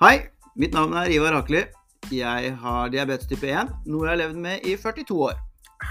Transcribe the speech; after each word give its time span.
Hei, 0.00 0.30
mitt 0.56 0.72
navn 0.72 0.94
er 0.96 1.10
Ivar 1.12 1.34
Akeli. 1.36 1.60
Jeg 2.08 2.54
har 2.62 2.86
diabetes 2.88 3.28
type 3.28 3.44
1, 3.44 3.68
noe 3.84 4.06
jeg 4.06 4.08
har 4.14 4.16
levd 4.22 4.38
med 4.40 4.62
i 4.64 4.72
42 4.80 5.16
år. 5.26 5.34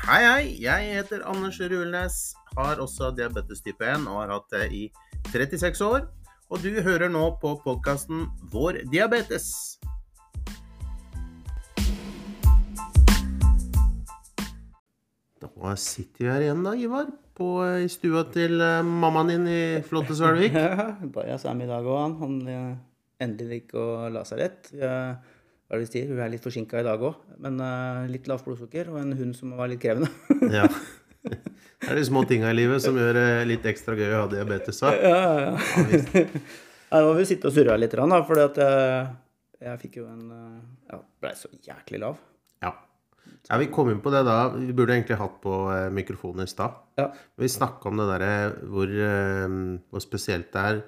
Hei, 0.07 0.23
hei. 0.25 0.47
Jeg 0.63 0.88
heter 0.96 1.21
Anders 1.29 1.59
Rulnes. 1.62 2.16
Har 2.57 2.82
også 2.82 3.11
diabetes 3.14 3.61
type 3.61 3.86
1 3.86 4.07
og 4.09 4.18
har 4.23 4.34
hatt 4.34 4.55
det 4.55 4.64
i 4.73 4.82
36 5.30 5.86
år. 5.86 6.09
Og 6.50 6.66
du 6.66 6.82
hører 6.82 7.14
nå 7.14 7.21
på 7.38 7.54
podkasten 7.61 8.25
Vår 8.50 8.82
diabetes. 8.89 9.77
Da 15.38 15.78
sitter 15.78 16.26
vi 16.26 16.34
her 16.34 16.50
igjen, 16.50 16.66
da, 16.66 16.73
Ivar. 16.73 17.14
På, 17.38 17.62
I 17.78 17.86
stua 17.94 18.26
til 18.33 18.57
eh, 18.57 18.82
mammaen 18.82 19.36
din 19.36 19.50
i 19.54 19.64
flotte 19.86 20.18
Svelvik. 20.18 20.57
Ja, 20.65 20.96
Bajas 21.14 21.46
er 21.46 21.54
med 21.54 21.69
i 21.69 21.75
dag 21.78 21.86
òg, 21.86 22.00
han. 22.01 22.21
Han 22.25 22.87
eh, 23.19 23.25
endelig 23.25 23.61
gikk 23.64 23.75
og 23.82 24.07
la 24.15 24.23
seg 24.28 24.41
rett. 24.41 24.71
Er, 24.79 25.19
hva 25.69 25.77
er 25.77 25.83
det 25.83 25.86
vi 25.86 25.91
sier? 25.91 26.07
Hun 26.10 26.23
er 26.23 26.32
litt 26.33 26.46
forsinka 26.46 26.79
i 26.82 26.87
dag 26.87 27.04
òg, 27.05 27.19
men 27.43 27.60
eh, 27.61 28.07
litt 28.15 28.29
lavt 28.32 28.47
blodsukker 28.47 28.89
og 28.93 29.01
en 29.04 29.14
hund 29.19 29.36
som 29.37 29.54
var 29.60 29.71
litt 29.71 29.83
krevende. 29.83 30.11
Ja. 30.60 30.65
Det 31.19 31.89
er 31.91 31.97
de 32.00 32.03
små 32.08 32.22
tinga 32.27 32.47
i 32.52 32.55
livet 32.55 32.80
som 32.80 32.95
gjør 32.95 33.11
det 33.17 33.27
litt 33.50 33.66
ekstra 33.67 33.91
gøy 33.95 34.08
å 34.08 34.22
ha 34.23 34.27
diabetes. 34.31 34.80
Da. 34.80 34.94
ja, 34.95 35.17
ja, 35.19 35.50
ja. 35.52 36.23
Nei, 36.89 37.02
Nå 37.03 37.09
må 37.11 37.17
vi 37.19 37.25
sitte 37.30 37.50
og 37.50 37.53
surre 37.53 37.75
litt, 37.77 37.94
for 37.94 38.39
jeg, 38.41 38.69
jeg 39.61 39.81
fikk 39.83 39.99
jo 39.99 40.08
en 40.09 40.30
eh, 40.33 40.59
Ja, 40.89 41.02
blei 41.22 41.33
så 41.38 41.52
jæklig 41.66 41.99
lav. 42.02 42.17
Ja. 42.63 42.72
ja, 43.49 43.59
Vi 43.61 43.67
kom 43.73 43.91
inn 43.91 44.02
på 44.02 44.13
det 44.13 44.23
da. 44.27 44.38
Vi 44.55 44.73
burde 44.73 44.95
egentlig 44.95 45.19
hatt 45.19 45.38
på 45.44 45.59
eh, 45.75 45.89
mikrofonen 45.94 46.47
i 46.47 46.49
stad. 46.49 46.80
Ja. 46.99 47.09
Vi 47.38 47.52
snakka 47.52 47.91
om 47.91 47.99
det 47.99 48.08
derre 48.09 48.31
hvor, 48.72 48.89
eh, 48.89 49.45
hvor 49.91 50.03
spesielt 50.03 50.49
det 50.55 50.66
er. 50.72 50.81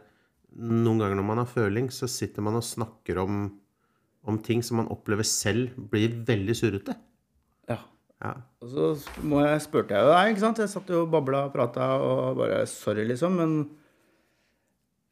Noen 0.51 0.99
ganger 0.99 1.15
når 1.19 1.27
man 1.27 1.39
har 1.43 1.49
føling, 1.49 1.87
så 1.93 2.09
sitter 2.11 2.43
man 2.43 2.57
og 2.59 2.65
snakker 2.67 3.21
om, 3.21 3.43
om 4.27 4.39
ting 4.43 4.63
som 4.65 4.81
man 4.81 4.89
opplever 4.91 5.27
selv 5.27 5.77
blir 5.91 6.17
veldig 6.27 6.57
surrete. 6.57 6.97
ja. 7.71 7.79
Ja. 8.21 8.35
Og 8.61 8.69
så 8.69 8.87
jeg, 8.93 9.61
spurte 9.63 9.95
jeg 9.97 10.05
jo 10.05 10.11
deg, 10.13 10.31
ikke 10.33 10.43
sant. 10.43 10.59
Jeg 10.61 10.69
satt 10.69 10.89
jo 10.93 10.99
og 11.07 11.13
babla 11.13 11.47
og 11.47 11.53
prata 11.55 11.87
og 12.05 12.37
bare 12.37 12.59
Sorry, 12.69 13.07
liksom, 13.09 13.39
men 13.39 13.55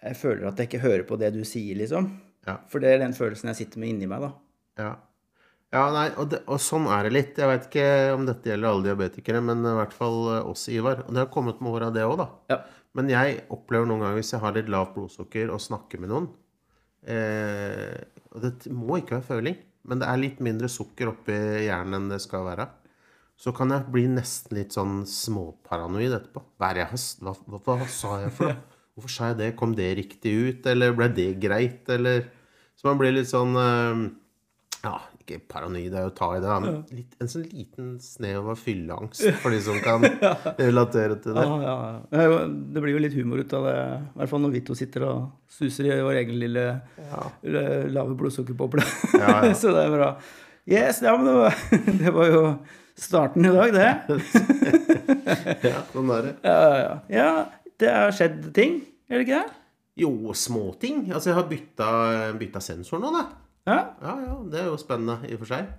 jeg 0.03 0.17
føler 0.19 0.45
at 0.47 0.59
jeg 0.61 0.69
ikke 0.69 0.83
hører 0.83 1.05
på 1.09 1.17
det 1.17 1.31
du 1.33 1.41
sier, 1.47 1.73
liksom. 1.79 2.11
Ja. 2.45 2.59
For 2.69 2.83
det 2.83 2.93
er 2.93 3.01
den 3.01 3.15
følelsen 3.17 3.49
jeg 3.49 3.63
sitter 3.63 3.81
med 3.81 3.95
inni 3.95 4.09
meg, 4.09 4.27
da. 4.27 4.29
Ja. 4.79 4.91
Ja, 5.73 5.83
nei, 5.93 6.07
og, 6.17 6.31
det, 6.31 6.39
og 6.49 6.57
sånn 6.61 6.87
er 6.89 7.05
det 7.05 7.11
litt. 7.13 7.35
Jeg 7.37 7.49
vet 7.49 7.65
ikke 7.67 7.89
om 8.15 8.23
dette 8.25 8.49
gjelder 8.49 8.71
alle 8.71 8.87
diabetikere, 8.87 9.41
men 9.45 9.61
i 9.61 9.73
hvert 9.77 9.93
fall 9.93 10.17
eh, 10.31 10.47
oss, 10.49 10.63
Ivar. 10.73 11.03
Og 11.05 11.13
det 11.13 11.21
har 11.21 11.33
kommet 11.33 11.59
med 11.61 11.75
åra, 11.75 11.91
det 11.93 12.05
òg, 12.07 12.15
da. 12.21 12.29
Ja. 12.53 12.57
Men 12.97 13.11
jeg 13.11 13.43
opplever 13.53 13.87
noen 13.89 14.03
ganger 14.03 14.17
hvis 14.17 14.33
jeg 14.33 14.41
har 14.43 14.55
litt 14.55 14.71
lavt 14.71 14.95
blodsukker 14.95 15.51
og 15.53 15.61
snakker 15.61 16.01
med 16.01 16.09
noen 16.09 16.25
eh, 17.05 17.99
Og 18.33 18.41
det 18.41 18.73
må 18.73 18.97
ikke 18.97 19.19
være 19.19 19.27
føling, 19.27 19.59
men 19.89 20.01
det 20.01 20.09
er 20.09 20.21
litt 20.23 20.41
mindre 20.43 20.69
sukker 20.71 21.13
oppi 21.13 21.37
hjernen 21.67 21.99
enn 21.99 22.11
det 22.11 22.21
skal 22.23 22.47
være. 22.47 22.65
Så 23.39 23.53
kan 23.55 23.71
jeg 23.71 23.87
bli 23.93 24.03
nesten 24.11 24.57
litt 24.57 24.75
sånn 24.75 25.05
småparanoid 25.07 26.11
etterpå. 26.17 26.43
Hva, 26.59 26.73
er 26.73 26.81
jeg 26.81 26.91
har, 26.91 27.05
hva, 27.23 27.35
hva, 27.45 27.77
hva 27.79 27.87
sa 27.93 28.17
jeg 28.25 28.33
for 28.35 28.51
noe? 28.51 28.59
Hvorfor 28.99 29.13
sa 29.13 29.29
jeg 29.29 29.37
det? 29.39 29.53
Kom 29.55 29.71
det 29.77 29.93
riktig 29.95 30.31
ut? 30.35 30.65
Eller 30.67 30.91
ble 30.91 31.07
det 31.15 31.29
greit? 31.39 31.87
Eller 31.93 32.25
Så 32.75 32.89
man 32.89 32.99
blir 32.99 33.13
litt 33.15 33.29
sånn 33.29 33.55
eh, 33.55 34.01
Ja, 34.83 34.97
ikke 35.29 35.45
paranoid, 35.51 35.93
er 35.93 36.07
å 36.07 36.13
ta 36.15 36.31
i 36.35 36.41
det, 36.43 36.55
men 36.63 36.79
litt, 36.95 37.13
en 37.21 37.29
sånn 37.29 37.45
liten 37.51 37.91
snev 38.01 38.49
av 38.53 38.59
fylleangst 38.59 39.23
for 39.43 39.53
de 39.53 39.59
som 39.63 39.77
kan 39.85 40.03
relatere 40.57 41.19
til 41.21 41.37
det. 41.37 41.45
Ja, 41.45 41.59
ja, 41.63 41.75
ja. 42.17 42.41
Det 42.49 42.83
blir 42.83 42.95
jo 42.95 43.03
litt 43.03 43.17
humor 43.17 43.43
ut 43.43 43.55
av 43.57 43.69
det. 43.69 43.77
I 43.77 44.21
hvert 44.21 44.33
fall 44.33 44.43
når 44.45 44.55
vi 44.55 44.63
to 44.67 44.77
sitter 44.77 45.05
og 45.07 45.53
suser 45.59 45.89
i 45.91 46.01
vår 46.05 46.21
egen 46.23 46.39
lille 46.41 46.65
lave 47.45 48.17
blodsukkerboble. 48.19 48.85
Ja, 49.15 49.39
ja. 49.45 49.53
Så 49.61 49.73
det 49.75 49.85
er 49.85 49.95
bra. 49.95 50.11
Yes, 50.69 51.01
ja, 51.05 51.15
men 51.17 51.29
det 51.29 51.37
var, 51.37 51.61
det 52.03 52.13
var 52.13 52.33
jo 52.33 52.43
starten 52.99 53.45
i 53.47 53.53
dag, 53.53 53.73
det. 53.73 54.19
Ja, 55.65 55.85
sånn 55.93 56.11
er 56.13 56.27
det. 56.27 56.33
Ja, 56.43 56.57
ja, 56.59 56.79
ja. 56.83 56.97
ja, 57.15 57.71
det 57.79 57.95
har 57.95 58.13
skjedd 58.15 58.51
ting, 58.55 58.81
er 59.09 59.21
det 59.21 59.27
ikke 59.29 59.39
det? 59.39 59.55
Jo, 59.99 60.11
småting. 60.37 61.09
Altså, 61.11 61.31
jeg 61.31 61.37
har 61.39 61.47
bytta, 61.49 61.87
bytta 62.39 62.61
sensor 62.63 63.01
nå, 63.03 63.11
da. 63.15 63.23
Ja. 63.69 63.79
Ja, 64.01 64.15
ja, 64.25 64.37
det 64.49 64.63
er 64.63 64.71
jo 64.71 64.79
spennende 64.81 65.19
i 65.29 65.35
og 65.37 65.43
for 65.43 65.53
seg. 65.53 65.69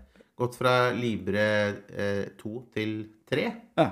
Gått 0.40 0.56
fra 0.56 0.74
Libre 0.96 1.42
eh, 1.90 2.30
2 2.40 2.52
til 2.76 2.94
3. 3.30 3.48
ja. 3.80 3.90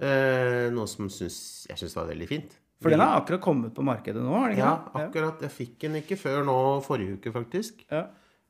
Eh, 0.00 0.70
noe 0.72 0.88
som 0.88 1.10
synes, 1.12 1.66
jeg 1.68 1.76
syns 1.76 1.92
var 1.98 2.06
veldig 2.08 2.26
fint. 2.28 2.54
For 2.80 2.88
den 2.88 3.02
har 3.02 3.18
akkurat 3.18 3.42
kommet 3.44 3.74
på 3.76 3.84
markedet 3.84 4.22
nå, 4.24 4.32
det 4.48 4.54
ikke 4.56 4.64
Ja, 4.64 4.76
akkurat. 4.96 5.42
Jeg 5.44 5.52
fikk 5.52 5.74
den 5.82 5.98
ikke 6.00 6.16
før 6.16 6.46
nå 6.48 6.54
forrige 6.86 7.18
uke, 7.18 7.32
faktisk. 7.34 7.82
Ja. 7.92 8.06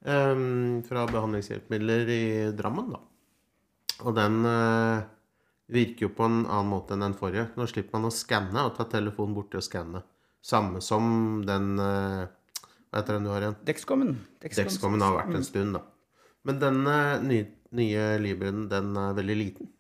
Ehm, 0.07 0.85
fra 0.87 1.03
behandlingshjelpemidler 1.11 2.13
i 2.15 2.21
Drammen, 2.57 2.93
da. 2.95 3.01
Og 4.07 4.15
den 4.17 4.39
eh, 4.47 5.03
virker 5.75 6.07
jo 6.07 6.13
på 6.15 6.29
en 6.29 6.45
annen 6.47 6.71
måte 6.71 6.95
enn 6.95 7.03
den 7.05 7.19
forrige. 7.19 7.49
Nå 7.59 7.67
slipper 7.69 7.99
man 7.99 8.09
å 8.09 8.15
skanne 8.15 8.69
og 8.69 8.77
ta 8.79 8.87
telefonen 8.89 9.35
borti 9.37 9.59
og 9.59 9.67
skanne. 9.67 10.05
Samme 10.41 10.81
som 10.85 11.43
den 11.45 11.75
eh, 11.83 12.31
heter 12.99 13.17
den 13.17 13.27
du 13.27 13.31
har 13.31 13.47
igjen? 13.47 13.59
Dexcomen. 13.69 14.15
Dexcomen 14.43 15.05
har 15.05 15.17
vært 15.19 15.37
en 15.39 15.47
stund, 15.47 15.79
da. 15.79 15.85
Men 16.49 16.59
den 16.63 16.81
nye, 17.29 17.47
nye 17.77 18.07
Libren, 18.23 18.65
den 18.71 18.97
er 18.99 19.17
veldig 19.19 19.37
liten. 19.37 19.71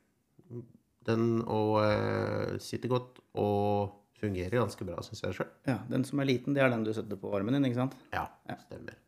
Den 1.08 1.40
og 1.48 1.80
eh, 1.82 2.58
sitter 2.62 2.92
godt 2.92 3.18
og 3.40 3.96
fungerer 4.20 4.60
ganske 4.60 4.84
bra, 4.84 5.00
syns 5.04 5.22
jeg 5.24 5.38
sjøl. 5.38 5.52
Ja, 5.68 5.78
Den 5.88 6.04
som 6.04 6.20
er 6.20 6.28
liten, 6.28 6.56
det 6.56 6.62
er 6.62 6.72
den 6.72 6.84
du 6.84 6.92
setter 6.94 7.18
på 7.20 7.32
armen 7.36 7.56
din, 7.56 7.66
ikke 7.70 7.80
sant? 7.80 7.96
Ja, 8.12 8.26
stemmer. 8.66 8.98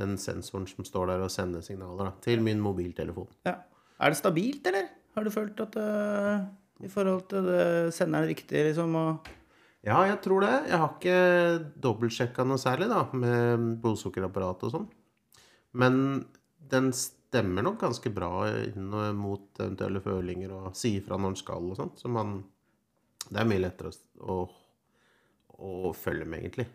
Den 0.00 0.16
sensoren 0.20 0.66
som 0.68 0.86
står 0.88 1.12
der 1.12 1.24
og 1.24 1.32
sender 1.32 1.64
signaler 1.64 2.10
da, 2.10 2.16
til 2.24 2.42
min 2.44 2.60
mobiltelefon. 2.62 3.30
Ja. 3.48 3.58
Er 4.02 4.12
det 4.12 4.18
stabilt, 4.18 4.66
eller? 4.68 4.90
Har 5.16 5.24
du 5.24 5.30
følt 5.32 5.60
at 5.62 5.76
uh, 5.78 6.44
i 6.84 6.90
forhold 6.90 7.26
til 7.30 7.46
det 7.46 7.64
senderen 7.94 8.26
er 8.26 8.32
riktig, 8.32 8.64
liksom? 8.68 8.96
Og... 8.98 9.32
Ja, 9.82 9.98
jeg 10.06 10.20
tror 10.22 10.44
det. 10.44 10.52
Jeg 10.70 10.78
har 10.78 10.92
ikke 10.94 11.16
dobbeltsjekka 11.82 12.44
noe 12.46 12.60
særlig 12.62 12.86
da, 12.92 13.00
med 13.18 13.64
blodsukkerapparatet 13.82 14.68
og 14.68 14.74
sånn. 14.76 14.88
Men 15.82 15.96
den 16.72 16.92
stemmer 16.94 17.66
nok 17.66 17.80
ganske 17.80 18.12
bra 18.14 18.46
inn 18.68 18.92
mot 19.18 19.58
eventuelle 19.58 20.02
følinger 20.04 20.54
og 20.54 20.76
sier 20.78 21.02
fra 21.02 21.18
når 21.18 21.34
den 21.34 21.40
skal 21.42 21.70
og 21.72 21.78
sånt. 21.80 21.98
Så 22.02 22.10
man 22.12 22.42
Det 23.32 23.38
er 23.40 23.46
mye 23.48 23.62
lettere 23.62 23.90
å, 24.20 24.36
å 25.62 25.92
følge 25.96 26.26
med, 26.28 26.42
egentlig. 26.42 26.66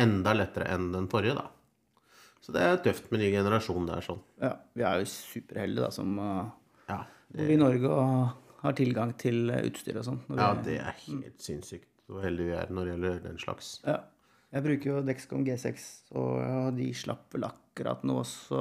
Enda 0.00 0.32
lettere 0.34 0.68
enn 0.74 0.88
den 0.92 1.08
forrige, 1.12 1.36
da. 1.38 1.44
Så 2.40 2.54
det 2.54 2.62
er 2.64 2.80
tøft 2.82 3.10
med 3.12 3.20
ny 3.22 3.28
generasjon 3.34 3.86
der, 3.88 4.04
sånn. 4.04 4.20
Ja, 4.42 4.54
vi 4.74 4.84
er 4.88 5.00
jo 5.00 5.08
superheldige 5.12 5.84
da, 5.84 5.90
som 5.94 6.16
Ja, 6.88 7.02
bor 7.32 7.52
i 7.52 7.58
Norge 7.60 8.00
har 8.62 8.74
tilgang 8.78 9.12
til 9.20 9.52
uh, 9.52 9.60
utstyr 9.68 10.00
og 10.00 10.06
sånn. 10.08 10.20
ja 10.34 10.48
det 10.64 10.80
er 10.82 10.96
helt 11.04 11.44
sinnssykt 11.44 11.97
hvor 12.08 12.24
heldige 12.24 12.50
vi 12.50 12.56
er 12.56 12.70
når 12.72 12.86
det 12.86 12.94
gjelder 12.94 13.18
den 13.26 13.42
slags. 13.42 13.72
Ja. 13.84 13.98
Jeg 14.48 14.64
bruker 14.64 14.90
jo 14.90 15.00
Dexcom 15.04 15.42
G6, 15.44 15.82
og 16.16 16.70
de 16.78 16.86
slapp 16.96 17.34
vel 17.34 17.44
akkurat 17.50 18.04
nå 18.08 18.16
også 18.22 18.60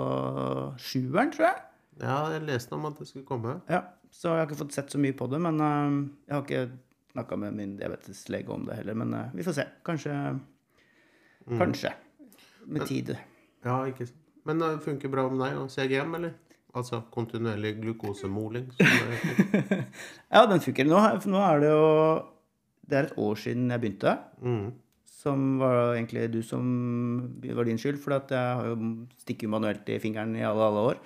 sjueren, 0.83 1.31
tror 1.31 1.47
jeg. 1.47 1.61
Ja, 2.01 2.17
jeg 2.33 2.43
leste 2.49 2.75
om 2.75 2.89
at 2.89 2.99
det 2.99 3.07
skulle 3.07 3.27
komme. 3.27 3.61
Ja, 3.71 3.85
Så 4.11 4.33
jeg 4.33 4.41
har 4.41 4.49
ikke 4.49 4.59
fått 4.65 4.75
sett 4.75 4.91
så 4.91 4.99
mye 4.99 5.15
på 5.15 5.29
det, 5.31 5.39
men 5.43 5.61
uh, 5.63 5.95
jeg 6.27 6.35
har 6.35 6.43
ikke 6.43 6.65
snakka 7.13 7.39
med 7.39 7.55
min 7.55 7.77
diabeteslege 7.79 8.51
om 8.53 8.67
det 8.67 8.81
heller. 8.81 8.99
Men 8.99 9.15
uh, 9.15 9.23
vi 9.35 9.47
får 9.47 9.57
se. 9.61 9.67
Kanskje. 9.87 10.13
Kanskje. 11.47 11.93
Med 12.67 12.87
tid. 12.87 13.15
Ja, 13.63 13.79
ikke 13.87 14.09
sant. 14.09 14.23
Men 14.47 14.61
det 14.63 14.77
funker 14.83 15.11
bra 15.11 15.25
med 15.31 15.41
deg 15.43 15.57
og 15.59 15.71
CGM, 15.71 16.13
eller? 16.19 16.35
Altså 16.77 17.01
kontinuerlig 17.11 17.77
glukosemåling. 17.81 18.69
Ja, 20.33 20.45
den 20.47 20.59
funker. 20.63 20.87
Nå, 20.87 20.99
nå 21.31 21.41
er 21.41 21.63
det 21.63 21.71
jo 21.71 21.87
Det 22.87 22.97
er 22.97 23.09
et 23.09 23.17
år 23.19 23.39
siden 23.39 23.71
jeg 23.73 23.83
begynte. 23.83 24.13
Mm. 24.41 24.67
Som 25.17 25.45
var 25.59 25.95
egentlig 25.95 26.27
du 26.31 26.39
som 26.45 26.65
var 27.43 27.67
din 27.67 27.79
skyld, 27.81 27.99
for 27.99 28.15
at 28.15 28.31
jeg 28.31 28.59
har 28.59 28.69
jo 28.69 28.77
stikker 29.23 29.47
jo 29.47 29.53
manuelt 29.55 29.89
i 29.91 29.99
fingeren 29.99 30.35
i 30.37 30.45
alle, 30.47 30.67
alle 30.69 30.83
år. 30.93 31.01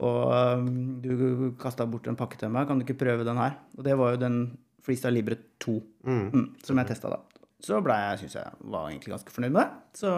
Og 0.00 0.32
um, 0.56 1.00
du 1.04 1.50
kasta 1.60 1.84
bort 1.88 2.08
en 2.08 2.18
pakke 2.18 2.38
til 2.40 2.52
meg. 2.52 2.66
Kan 2.68 2.80
du 2.80 2.86
ikke 2.86 3.02
prøve 3.02 3.26
den 3.26 3.40
her? 3.40 3.58
Og 3.76 3.84
det 3.86 3.96
var 4.00 4.14
jo 4.14 4.22
den 4.22 4.38
Freestyle 4.80 5.12
Libre 5.12 5.36
2 5.60 5.74
mm, 6.08 6.46
som 6.64 6.80
jeg 6.80 6.88
testa 6.88 7.12
da. 7.12 7.20
Så 7.60 7.82
ble 7.84 7.96
jeg, 8.00 8.22
syns 8.22 8.38
jeg 8.38 8.70
var 8.72 8.88
egentlig 8.88 9.12
ganske 9.12 9.34
fornøyd 9.34 9.52
med 9.52 9.60
det. 9.60 9.98
Så, 10.00 10.12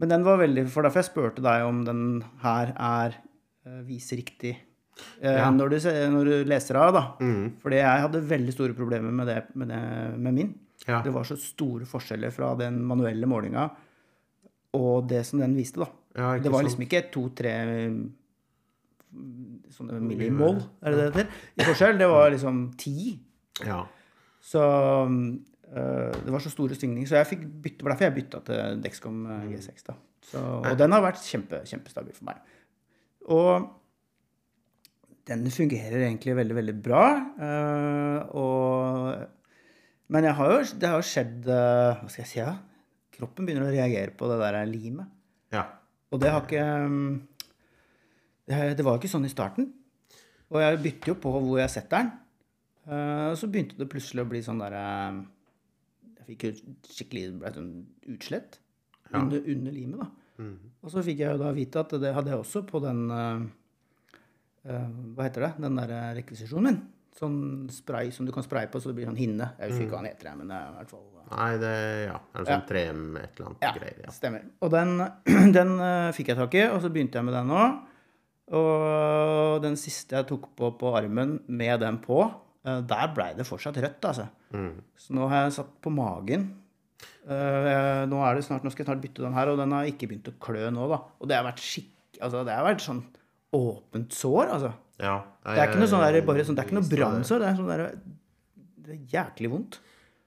men 0.00 0.14
den 0.14 0.24
var 0.24 0.40
veldig 0.40 0.64
For 0.72 0.86
derfor 0.86 1.02
jeg 1.02 1.10
spurte 1.10 1.44
deg 1.44 1.66
om 1.66 1.82
den 1.84 2.06
her 2.42 2.72
er 2.72 3.18
uh, 3.68 3.82
viser 3.84 4.22
riktig 4.22 4.56
eh, 5.20 5.40
når, 5.54 5.74
du, 5.74 5.88
når 6.14 6.30
du 6.30 6.50
leser 6.50 6.78
av, 6.80 6.92
da. 6.96 7.04
Fordi 7.62 7.80
jeg 7.80 8.04
hadde 8.06 8.26
veldig 8.34 8.54
store 8.54 8.76
problemer 8.76 9.14
med 9.14 9.30
det 9.30 9.40
med, 9.54 9.72
det, 9.72 9.80
med 10.18 10.38
min. 10.42 10.52
Ja. 10.86 11.00
Det 11.04 11.14
var 11.14 11.24
så 11.24 11.38
store 11.40 11.86
forskjeller 11.88 12.32
fra 12.34 12.52
den 12.60 12.82
manuelle 12.84 13.28
målinga 13.30 13.68
og 14.74 15.08
det 15.08 15.22
som 15.26 15.40
den 15.42 15.54
viste, 15.56 15.80
da. 15.82 15.88
Ja, 16.14 16.34
det 16.38 16.50
var 16.50 16.62
sant. 16.62 16.68
liksom 16.68 16.84
ikke 16.86 17.02
to-tre 17.14 17.54
sånne 19.74 20.00
millimål, 20.02 20.58
er 20.82 20.94
det 20.94 20.98
det 20.98 21.06
heter? 21.10 21.36
I 21.54 21.66
forskjell. 21.68 21.98
Det 22.00 22.08
var 22.10 22.32
liksom 22.34 22.64
ti. 22.78 23.12
Ja. 23.66 23.84
Så 24.42 24.62
eh, 25.04 26.10
Det 26.24 26.34
var 26.34 26.42
så 26.42 26.50
store 26.52 26.76
svingninger, 26.78 27.08
så 27.10 27.20
jeg 27.20 27.30
fikk 27.34 27.46
bytte, 27.46 27.78
det 27.78 27.86
var 27.86 27.94
derfor 27.94 28.08
jeg 28.08 28.16
bytta 28.18 28.42
til 28.48 28.82
Dexcom 28.84 29.22
eh, 29.30 29.46
G6. 29.52 29.86
da. 29.86 29.96
Så, 30.24 30.40
og 30.40 30.78
den 30.80 30.94
har 30.96 31.04
vært 31.04 31.22
kjempe, 31.22 31.62
kjempestabil 31.68 32.16
for 32.16 32.30
meg. 32.30 32.54
Og 33.34 33.68
den 35.28 35.44
fungerer 35.52 36.02
egentlig 36.04 36.36
veldig, 36.36 36.56
veldig 36.58 36.74
bra. 36.84 37.04
Uh, 37.38 38.18
og, 38.36 39.22
men 40.12 40.28
har 40.28 40.52
jo, 40.52 40.58
det 40.80 40.90
har 40.90 41.00
jo 41.00 41.08
skjedd 41.08 41.48
uh, 41.48 42.02
Hva 42.02 42.10
skal 42.12 42.24
jeg 42.24 42.32
si? 42.32 42.42
da? 42.44 42.58
Kroppen 43.14 43.46
begynner 43.46 43.68
å 43.68 43.72
reagere 43.72 44.12
på 44.16 44.28
det 44.28 44.40
der 44.42 44.58
limet. 44.68 45.08
Ja. 45.54 45.64
Og 46.12 46.20
det 46.20 46.32
har 46.34 46.44
ikke 46.44 46.66
um, 46.84 47.22
det, 48.44 48.74
det 48.76 48.84
var 48.84 48.98
ikke 48.98 49.12
sånn 49.12 49.24
i 49.24 49.32
starten. 49.32 49.70
Og 50.52 50.60
jeg 50.60 50.82
bytter 50.82 51.14
jo 51.14 51.16
på 51.22 51.32
hvor 51.32 51.56
jeg 51.62 51.72
setter 51.72 52.04
den. 52.04 52.12
Og 52.84 53.38
så 53.40 53.48
begynte 53.48 53.78
det 53.80 53.86
plutselig 53.88 54.26
å 54.26 54.28
bli 54.28 54.42
sånn 54.44 54.58
derre 54.60 54.80
Jeg 56.18 56.26
fikk 56.26 56.42
jo 56.44 56.50
skikkelig 56.84 57.54
sånn 57.54 57.70
utslett 58.12 58.58
under, 59.08 59.40
under 59.40 59.72
limet, 59.72 60.02
da. 60.02 60.50
Og 60.84 60.92
så 60.92 61.00
fikk 61.06 61.22
jeg 61.22 61.32
jo 61.32 61.40
da 61.40 61.54
vite 61.56 61.80
at 61.80 61.94
det 62.02 62.12
hadde 62.12 62.34
jeg 62.34 62.42
også 62.42 62.60
på 62.68 62.82
den 62.84 63.00
Hva 64.64 65.26
heter 65.26 65.44
det? 65.44 65.52
Den 65.60 65.76
der 65.76 65.90
rekvisisjonen 66.16 66.70
min. 66.70 66.78
Sånn 67.14 67.40
spray 67.70 68.08
som 68.10 68.26
du 68.26 68.32
kan 68.34 68.42
spraye 68.42 68.66
på 68.72 68.80
så 68.82 68.90
det 68.90 68.96
blir 68.96 69.06
sånn 69.06 69.18
hinne. 69.20 69.52
Jeg 69.60 69.70
husker 69.70 69.84
ikke 69.84 69.94
hva 69.94 70.00
den 70.02 70.10
heter, 70.10 70.38
men 70.38 70.50
det 70.50 70.56
er 70.56 70.70
i 70.70 70.78
hvert 70.80 70.94
fall 70.94 71.10
Nei, 71.32 71.50
det 71.60 71.72
ja, 72.04 72.16
er 72.20 72.44
det 72.44 72.50
sånn 72.50 72.64
3M 72.68 73.02
et 73.16 73.38
eller 73.38 73.48
annet 73.48 73.64
ja, 73.64 73.72
greier. 73.78 74.00
Ja. 74.04 74.12
stemmer. 74.12 74.46
Og 74.64 74.72
den, 74.74 74.94
den 75.56 75.74
eh, 75.86 76.08
fikk 76.16 76.32
jeg 76.32 76.40
tak 76.40 76.56
i, 76.58 76.64
og 76.68 76.80
så 76.84 76.90
begynte 76.92 77.20
jeg 77.20 77.28
med 77.28 77.36
den 77.36 77.50
nå. 77.50 77.62
Og 78.58 79.62
den 79.64 79.78
siste 79.80 80.18
jeg 80.18 80.28
tok 80.28 80.50
på 80.58 80.74
på 80.80 80.92
armen 80.98 81.38
med 81.48 81.80
den 81.80 82.00
på, 82.04 82.20
eh, 82.66 82.82
der 82.84 83.14
blei 83.16 83.30
det 83.38 83.48
fortsatt 83.48 83.80
rødt, 83.80 84.04
altså. 84.10 84.28
Mm. 84.52 84.76
Så 85.00 85.16
nå 85.16 85.30
har 85.32 85.46
jeg 85.46 85.56
satt 85.58 85.72
på 85.82 85.92
magen. 85.94 86.50
Eh, 87.24 88.04
nå, 88.10 88.20
er 88.20 88.36
det 88.36 88.44
snart, 88.46 88.66
nå 88.66 88.72
skal 88.72 88.84
jeg 88.84 88.90
snart 88.92 89.04
bytte 89.04 89.24
den 89.24 89.36
her, 89.36 89.52
og 89.52 89.60
den 89.60 89.72
har 89.74 89.88
ikke 89.88 90.10
begynt 90.10 90.30
å 90.30 90.38
klø 90.44 90.68
nå, 90.74 90.88
da. 90.92 91.00
Og 91.20 91.30
det 91.30 91.40
har 91.40 91.48
vært 91.48 91.64
skikk... 91.64 91.90
Altså, 92.20 92.44
det 92.46 92.54
har 92.54 92.68
vært 92.68 92.84
sånn 92.84 93.00
åpent 93.54 94.14
sår, 94.14 94.44
altså. 94.56 94.72
Ja, 95.02 95.16
Det 95.42 95.58
er 95.58 95.68
ikke 95.68 95.82
noe 95.82 95.90
sånn 95.90 96.04
der, 96.04 96.20
bare 96.26 96.44
sånn, 96.46 96.56
det 96.56 96.62
er 96.62 96.68
ikke 96.68 96.78
noe 96.78 96.90
brannsår, 96.90 97.42
det 97.42 97.48
er 97.48 97.58
sånn 97.58 97.72
der 97.72 97.84
Det 98.84 98.94
er 98.94 99.04
jæklig 99.14 99.50
vondt. 99.50 99.78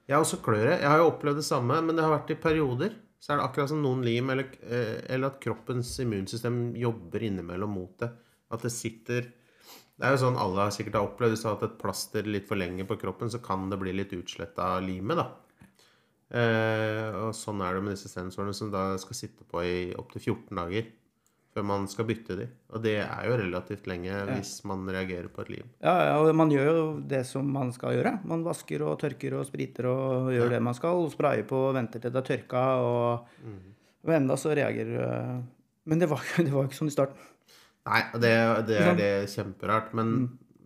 Jeg 0.08 0.16
har 0.16 0.24
også 0.24 0.40
klør 0.44 0.72
jeg. 0.72 0.82
Har 0.88 1.02
jo 1.02 1.10
opplevd 1.12 1.42
det 1.42 1.46
samme, 1.48 1.78
men 1.84 1.96
det 1.98 2.04
har 2.06 2.14
vært 2.16 2.32
i 2.34 2.40
perioder. 2.42 2.96
Så 3.20 3.34
er 3.34 3.40
det 3.40 3.48
akkurat 3.48 3.72
som 3.72 3.82
noen 3.84 4.04
lim, 4.06 4.30
eller, 4.34 4.48
eh, 4.64 5.02
eller 5.14 5.32
at 5.34 5.42
kroppens 5.44 5.92
immunsystem 6.00 6.76
jobber 6.80 7.26
innimellom 7.28 7.74
mot 7.76 7.98
det. 8.00 8.12
At 8.52 8.64
det 8.64 8.72
sitter 8.72 9.34
Det 9.98 10.06
er 10.06 10.12
jo 10.14 10.28
sånn 10.28 10.38
alle 10.38 10.62
har 10.62 10.70
sikkert 10.70 10.94
har 10.94 11.08
opplevd. 11.08 11.34
Hvis 11.34 11.42
du 11.42 11.48
har 11.48 11.56
hatt 11.56 11.72
et 11.72 11.80
plaster 11.82 12.28
litt 12.30 12.46
for 12.46 12.56
lenge 12.56 12.86
på 12.86 13.00
kroppen, 13.02 13.32
så 13.34 13.42
kan 13.42 13.68
det 13.72 13.80
bli 13.82 13.96
litt 13.98 14.14
utslett 14.14 14.54
av 14.62 14.84
limet, 14.86 15.18
da. 15.18 15.26
Eh, 16.38 17.16
og 17.18 17.34
sånn 17.34 17.64
er 17.66 17.74
det 17.74 17.82
med 17.82 17.96
disse 17.96 18.12
sensorene 18.12 18.54
som 18.54 18.70
da 18.70 18.92
skal 19.02 19.18
sitte 19.18 19.48
på 19.50 19.64
i 19.66 19.96
opptil 19.98 20.22
14 20.22 20.54
dager 20.60 20.86
før 21.58 21.66
man 21.66 21.88
skal 21.90 22.06
bytte 22.06 22.38
de. 22.38 22.46
Og 22.76 22.84
det 22.84 23.00
er 23.02 23.24
jo 23.26 23.38
relativt 23.42 23.88
lenge 23.90 24.14
hvis 24.30 24.60
man 24.70 24.86
reagerer 24.94 25.30
på 25.34 25.42
et 25.44 25.54
lim. 25.56 25.72
Ja, 25.82 25.96
ja, 26.12 26.18
og 26.22 26.30
man 26.38 26.54
gjør 26.54 26.68
jo 26.70 26.84
det 27.10 27.24
som 27.30 27.48
man 27.50 27.74
skal 27.74 27.98
gjøre. 27.98 28.18
Man 28.30 28.46
vasker 28.46 28.86
og 28.86 29.00
tørker 29.02 29.40
og 29.40 29.48
spriter 29.50 29.90
og 29.90 30.30
gjør 30.36 30.54
det 30.54 30.62
man 30.70 30.78
skal. 30.78 31.02
Og 31.02 31.14
sprayer 31.16 31.48
på 31.50 31.64
og 31.72 31.74
venter 31.80 32.04
til 32.04 32.14
det 32.14 32.22
er 32.22 32.28
tørka, 32.30 32.66
og, 32.86 33.50
og 34.06 34.14
enda 34.20 34.38
så 34.38 34.54
reagerer 34.58 34.94
du... 34.94 35.42
Men 35.88 36.04
det 36.04 36.12
var, 36.12 36.22
det 36.46 36.52
var 36.54 36.66
jo 36.66 36.70
ikke 36.70 36.82
sånn 36.84 36.94
i 36.94 36.98
starten. 36.98 37.34
Nei, 37.88 38.04
det, 38.20 38.36
det 38.68 38.80
er 38.84 38.98
det 39.00 39.12
kjemperart. 39.32 39.94
Men, 39.98 40.16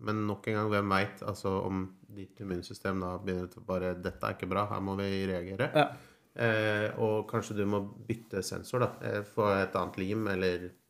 men 0.02 0.24
nok 0.28 0.48
en 0.50 0.60
gang, 0.60 0.72
hvem 0.74 0.96
veit? 0.98 1.24
Altså, 1.24 1.60
om 1.64 1.86
ditt 2.12 2.42
immunsystem 2.44 3.00
da 3.00 3.16
begynner 3.24 3.48
til 3.48 3.64
bare 3.64 3.94
'Dette 3.96 4.28
er 4.28 4.36
ikke 4.36 4.50
bra, 4.52 4.66
her 4.68 4.82
må 4.84 4.98
vi 5.00 5.08
reagere'. 5.30 5.70
Ja. 5.72 5.92
Eh, 6.32 6.88
og 7.04 7.26
kanskje 7.28 7.58
du 7.60 7.66
må 7.68 7.82
bytte 8.08 8.44
sensor, 8.46 8.86
da. 8.86 8.90
Eh, 9.04 9.24
få 9.28 9.50
et 9.58 9.76
annet 9.76 9.98
lim, 10.00 10.28
eller 10.32 10.70
mm, 10.70 10.81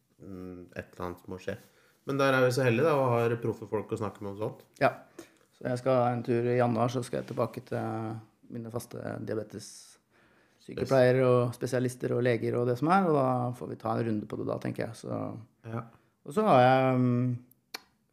et 0.76 0.88
eller 0.88 1.06
annet 1.08 1.28
må 1.32 1.40
skje. 1.42 1.56
Men 2.10 2.18
der 2.18 2.34
er 2.34 2.42
vi 2.46 2.52
så 2.56 2.66
heldige 2.66 2.88
da, 2.88 2.94
og 2.98 3.14
har 3.14 3.36
proffe 3.44 3.66
folk 3.70 3.92
å 3.94 4.02
snakke 4.02 4.24
med 4.24 4.34
om 4.34 4.40
sånt. 4.46 4.62
ja. 4.82 4.92
Så 5.62 5.68
jeg 5.70 5.78
skal 5.78 5.98
en 6.10 6.24
tur 6.26 6.42
i 6.50 6.58
januar, 6.58 6.90
så 6.90 7.04
skal 7.06 7.20
jeg 7.20 7.28
tilbake 7.30 7.62
til 7.68 7.84
mine 8.50 8.72
faste 8.74 8.98
diabetessykepleiere 9.30 11.22
og 11.28 11.54
spesialister 11.54 12.16
og 12.16 12.24
leger 12.26 12.58
og 12.58 12.66
det 12.72 12.78
som 12.80 12.90
er, 12.90 13.06
og 13.06 13.14
da 13.14 13.28
får 13.60 13.68
vi 13.70 13.78
ta 13.84 13.90
en 13.94 14.06
runde 14.08 14.26
på 14.26 14.40
det 14.40 14.48
da, 14.50 14.56
tenker 14.64 14.88
jeg. 14.88 14.94
Så 15.04 15.14
Ja. 15.70 15.82
Og 16.26 16.34
så 16.34 16.42
har 16.46 16.60
jeg 16.62 16.98
mm, 16.98 17.30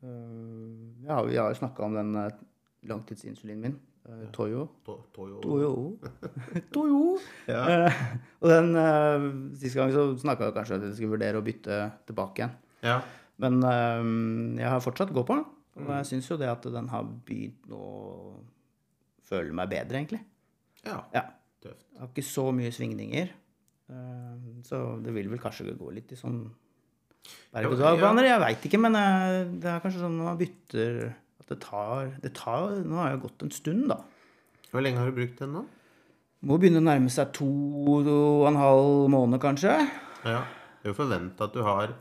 øh, 0.04 1.04
Ja, 1.08 1.22
vi 1.24 1.36
har 1.36 1.48
jo 1.48 1.54
snakka 1.54 1.82
om 1.84 1.94
den 1.94 2.16
øh, 2.16 2.30
langtidsinsulinen 2.82 3.60
min. 3.60 3.78
Øh, 4.08 4.24
Toyo. 4.32 4.64
To- 4.86 4.98
Toyo. 5.14 5.38
Toyo. 5.44 5.70
Toyo. 6.74 7.00
Ja. 7.48 7.62
Eh, 7.88 8.02
og 8.40 8.48
den 8.52 8.70
uh, 8.76 9.28
Siste 9.60 9.78
gang 9.80 9.92
så 9.94 10.08
snakka 10.20 10.48
jeg 10.48 10.56
kanskje 10.58 10.78
at 10.80 10.86
jeg 10.88 10.96
skulle 10.98 11.14
vurdere 11.16 11.40
å 11.40 11.44
bytte 11.46 11.78
tilbake 12.08 12.42
igjen. 12.42 12.56
ja. 12.88 12.98
Men 13.38 13.60
øh, 13.62 14.58
jeg 14.58 14.66
har 14.66 14.80
fortsatt 14.82 15.12
gå 15.14 15.22
på 15.22 15.36
den. 15.38 15.44
Og 15.78 15.90
jeg 15.94 16.06
syns 16.08 16.26
jo 16.26 16.36
det 16.40 16.48
at 16.50 16.64
den 16.74 16.88
har 16.90 17.04
begynt 17.28 17.68
å 17.70 18.32
føle 19.28 19.52
meg 19.54 19.68
bedre, 19.70 20.00
egentlig. 20.00 20.18
ja. 20.82 20.96
Ja. 21.14 21.22
Tøft. 21.62 21.84
Jeg 21.92 22.00
har 22.02 22.08
ikke 22.10 22.22
så 22.26 22.48
mye 22.54 22.72
svingninger. 22.74 23.30
Eh, 23.90 24.34
så 24.66 24.80
det 25.04 25.14
vil 25.14 25.30
vel 25.30 25.38
kanskje 25.42 25.70
gå 25.78 25.92
litt 25.94 26.10
i 26.14 26.18
sånn 26.18 26.40
berg-og-dal-baner. 27.54 28.26
Jeg 28.28 28.42
veit 28.42 28.66
ikke, 28.68 28.80
men 28.82 28.98
eh, 28.98 29.38
det 29.58 29.70
er 29.72 29.80
kanskje 29.84 30.02
sånn 30.02 30.18
når 30.18 30.28
man 30.32 30.38
bytter 30.42 30.98
det 31.50 31.60
tar, 31.64 32.12
det 32.22 32.32
tar 32.36 32.78
Nå 32.84 32.98
har 33.00 33.14
jeg 33.14 33.22
gått 33.26 33.44
en 33.46 33.54
stund, 33.54 33.86
da. 33.92 33.98
Hvor 34.72 34.84
lenge 34.84 35.00
har 35.00 35.10
du 35.10 35.16
brukt 35.16 35.38
den 35.40 35.54
nå? 35.56 35.64
Må 36.48 36.58
begynne 36.60 36.82
å 36.82 36.86
nærme 36.86 37.10
seg 37.10 37.32
to 37.34 37.48
og 37.98 38.44
en 38.46 38.58
halv 38.60 39.08
måned, 39.10 39.40
kanskje. 39.42 39.72
Ja. 40.22 40.44
Det 40.78 40.86
er 40.86 40.92
jo 40.92 40.98
forventa 41.00 41.48
at 41.48 41.56
du 41.56 41.64
har 41.66 41.96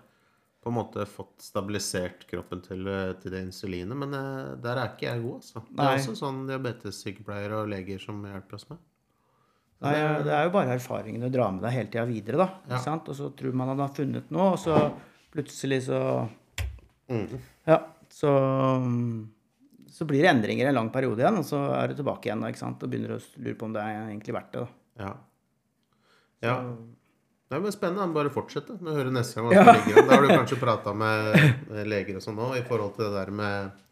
på 0.61 0.69
en 0.69 0.75
måte 0.75 1.05
fått 1.09 1.41
stabilisert 1.41 2.25
kroppen 2.29 2.61
til, 2.65 2.85
til 3.21 3.33
det 3.33 3.41
insulinet, 3.47 3.95
men 3.97 4.13
eh, 4.13 4.51
der 4.61 4.77
er 4.81 4.91
ikke 4.91 5.07
jeg 5.07 5.23
god, 5.23 5.39
altså. 5.39 5.63
Det 5.63 5.79
er 5.79 5.88
Nei. 5.88 6.01
også 6.01 6.15
sånn 6.19 6.41
diabetessykepleiere 6.49 7.61
og 7.63 7.71
leger 7.71 8.03
som 8.03 8.19
hjelper 8.27 8.59
oss 8.59 8.67
med. 8.69 8.81
Nei, 9.85 9.94
det 10.25 10.33
er 10.33 10.47
jo 10.47 10.53
bare 10.55 10.73
erfaringen 10.75 11.23
du 11.23 11.29
drar 11.33 11.53
med 11.53 11.63
deg 11.63 11.75
hele 11.75 11.91
tida 11.94 12.05
videre, 12.09 12.41
da. 12.44 12.47
Ja. 12.65 12.75
Ikke 12.75 12.83
sant? 12.89 13.09
Og 13.13 13.17
så 13.17 13.29
tror 13.38 13.55
man 13.55 13.71
at 13.71 13.79
man 13.79 13.85
har 13.88 13.95
funnet 13.97 14.33
noe, 14.33 14.51
og 14.57 14.61
så 14.61 14.77
plutselig 15.33 15.85
så 15.88 16.01
Mm. 17.07 17.39
Ja, 17.63 17.77
så 18.11 18.27
så 19.97 20.05
blir 20.05 20.21
det 20.21 20.29
endringer 20.29 20.69
en 20.69 20.77
lang 20.77 20.89
periode 20.94 21.23
igjen, 21.23 21.39
og 21.41 21.45
så 21.47 21.57
er 21.73 21.89
du 21.89 21.97
tilbake 21.97 22.30
igjen 22.30 22.44
ikke 22.45 22.61
sant? 22.61 22.83
og 22.85 22.92
begynner 22.92 23.16
å 23.16 23.23
lure 23.42 23.56
på 23.57 23.66
om 23.66 23.73
det 23.73 23.81
er 23.81 23.95
egentlig 24.11 24.35
verdt 24.35 24.51
det. 24.54 24.61
da. 24.61 25.07
Ja. 25.07 25.13
ja. 26.45 26.56
Det 27.47 27.56
er 27.57 27.71
spennende. 27.73 28.06
Bare 28.13 28.30
fortsette. 28.33 28.75
Nå 28.77 28.92
hører 28.92 29.07
høre 29.07 29.16
neste 29.16 29.39
gang 29.39 29.49
hva 29.56 29.63
som 29.63 29.97
an. 29.97 30.07
Da 30.11 30.13
har 30.13 30.25
du 30.27 30.33
kanskje 30.35 30.59
prata 30.61 30.94
med 30.94 31.87
leger 31.87 32.19
og 32.19 32.25
sånn 32.25 32.42
òg 32.44 32.57
i 32.59 32.66
forhold 32.68 32.94
til 32.97 33.07
det 33.07 33.13
der 33.16 33.31
med, 33.39 33.83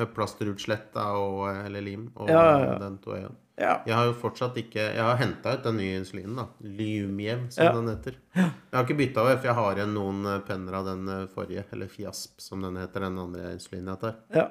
med 0.00 0.12
plasterutslett 0.16 0.96
og, 1.04 1.44
eller 1.52 1.84
lim 1.84 2.08
og 2.16 2.32
Ja, 2.32 2.42
ja, 2.42 2.58
ja. 2.72 2.76
den 2.82 2.98
toaen. 3.04 3.38
Ja. 3.60 3.74
Jeg 3.86 3.94
har 3.94 4.06
jo 4.08 4.14
fortsatt 4.16 4.56
ikke 4.58 4.80
Jeg 4.96 5.04
har 5.04 5.18
henta 5.20 5.52
ut 5.54 5.66
den 5.68 5.76
nye 5.78 5.98
insulinen, 6.00 6.38
da. 6.40 6.46
Lumiev, 6.64 7.44
som 7.52 7.68
Ja. 7.68 7.74
den 7.76 7.90
heter. 7.92 8.16
Jeg 8.34 8.72
har 8.72 8.86
ikke 8.88 8.96
bytta 8.98 9.22
over, 9.26 9.36
for 9.36 9.50
jeg 9.50 9.58
har 9.60 9.76
igjen 9.78 9.92
noen 9.94 10.30
penner 10.48 10.78
av 10.80 10.88
den 10.88 11.04
eh, 11.12 11.26
forrige, 11.30 11.66
eller 11.70 11.92
Fiasp, 11.92 12.40
som 12.40 12.64
den 12.64 12.80
heter, 12.80 13.04
den 13.06 13.20
andre 13.20 13.52
insulinen 13.52 13.92
jeg 13.92 14.00
tar. 14.06 14.16
ja. 14.34 14.48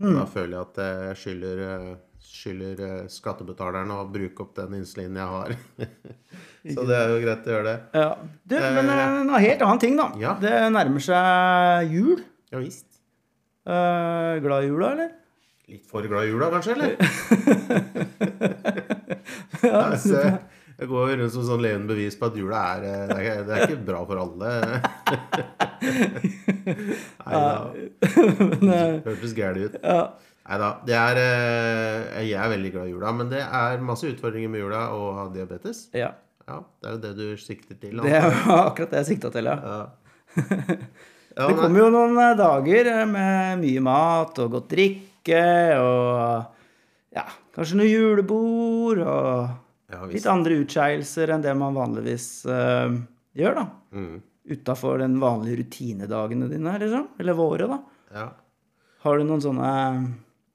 Da 0.00 0.24
føler 0.28 0.54
jeg 0.56 0.62
at 0.64 0.78
jeg 0.80 1.16
skylder, 1.20 1.58
eh, 1.66 1.88
skylder 2.24 2.82
eh, 2.86 3.08
skattebetalerne 3.12 3.98
å 4.00 4.06
bruke 4.08 4.46
opp 4.46 4.54
den 4.56 4.78
insulinen 4.78 5.18
jeg 5.20 5.28
har. 5.34 5.56
Så 6.74 6.84
det 6.88 6.96
er 6.96 7.12
jo 7.12 7.18
greit 7.24 7.48
å 7.48 7.54
gjøre 7.54 7.66
det. 7.68 7.78
ja. 8.00 8.10
Du, 8.48 8.56
men 8.60 8.92
en 8.94 9.34
helt 9.36 9.64
annen 9.66 9.82
ting, 9.82 9.98
da. 10.00 10.08
Ja. 10.20 10.36
Det 10.40 10.54
nærmer 10.72 11.04
seg 11.04 11.92
jul. 11.92 12.22
Ja 12.50 12.62
visst. 12.62 12.86
Uh, 13.68 14.40
glad 14.40 14.64
i 14.64 14.70
jula, 14.70 14.92
eller? 14.96 15.10
Litt 15.70 15.84
for 15.86 16.02
glad 16.08 16.26
i 16.26 16.32
jula, 16.32 16.48
kanskje, 16.50 16.72
eller? 16.74 16.96
ja, 19.68 19.84
jeg 20.80 20.88
går 20.88 21.10
rundt 21.20 21.34
som 21.34 21.44
sånn 21.46 21.60
levende 21.64 21.92
bevis 21.92 22.16
på 22.18 22.30
at 22.30 22.38
jula 22.40 22.60
er 22.76 22.86
eh, 22.88 23.02
Det 23.10 23.18
er, 23.20 23.42
det 23.46 23.52
er 23.56 23.60
ikke 23.68 23.84
bra 23.90 24.00
for 24.08 24.16
alle. 24.22 24.48
Nei 27.26 27.34
da. 27.44 27.52
Hørtes 29.06 29.34
gæren 29.36 29.62
ut. 29.68 29.76
Nei 29.84 30.58
da. 30.62 30.70
Det 30.86 30.96
eh, 30.96 32.18
Jeg 32.30 32.38
er 32.40 32.52
veldig 32.54 32.72
glad 32.74 32.88
i 32.90 32.94
jula, 32.94 33.12
men 33.16 33.30
det 33.32 33.42
er 33.44 33.84
masse 33.84 34.08
utfordringer 34.10 34.50
med 34.52 34.64
jula 34.64 34.86
å 34.96 35.12
ha 35.20 35.28
diabetes. 35.34 35.88
ja. 35.96 36.12
Ja, 36.50 36.56
Det 36.82 36.88
er 36.88 36.94
jo 36.96 37.00
det 37.04 37.10
du 37.14 37.26
sikter 37.38 37.76
til. 37.78 38.00
Det 38.02 38.10
er 38.16 38.24
akkurat 38.66 38.90
det 38.90 39.04
jeg 39.04 39.08
sikta 39.12 39.28
til, 39.30 39.46
ja. 39.46 39.86
Det 40.34 41.54
kommer 41.54 41.78
jo 41.78 41.90
noen 41.94 42.16
eh, 42.18 42.32
dager 42.38 42.88
eh, 42.90 43.04
med 43.06 43.60
mye 43.62 43.82
mat 43.86 44.40
og 44.42 44.56
godt 44.56 44.66
drikke 44.72 45.44
og 45.78 47.14
ja, 47.14 47.22
kanskje 47.54 47.78
noe 47.78 47.86
julebord 47.90 49.02
og 49.04 49.52
Ja, 49.90 50.04
litt 50.06 50.26
andre 50.30 50.60
utskeielser 50.62 51.32
enn 51.34 51.42
det 51.42 51.54
man 51.58 51.74
vanligvis 51.74 52.26
uh, 52.46 52.92
gjør, 53.36 53.54
da. 53.60 53.64
Mm. 53.92 54.20
Utafor 54.50 54.98
den 55.02 55.18
vanlige 55.22 55.60
rutinedagene 55.64 56.48
dine, 56.50 56.76
liksom. 56.82 57.08
Eller 57.18 57.34
våre, 57.38 57.66
da. 57.70 57.80
Ja. 58.14 58.28
Har 59.04 59.18
du 59.18 59.24
noen 59.24 59.42
sånne 59.42 59.70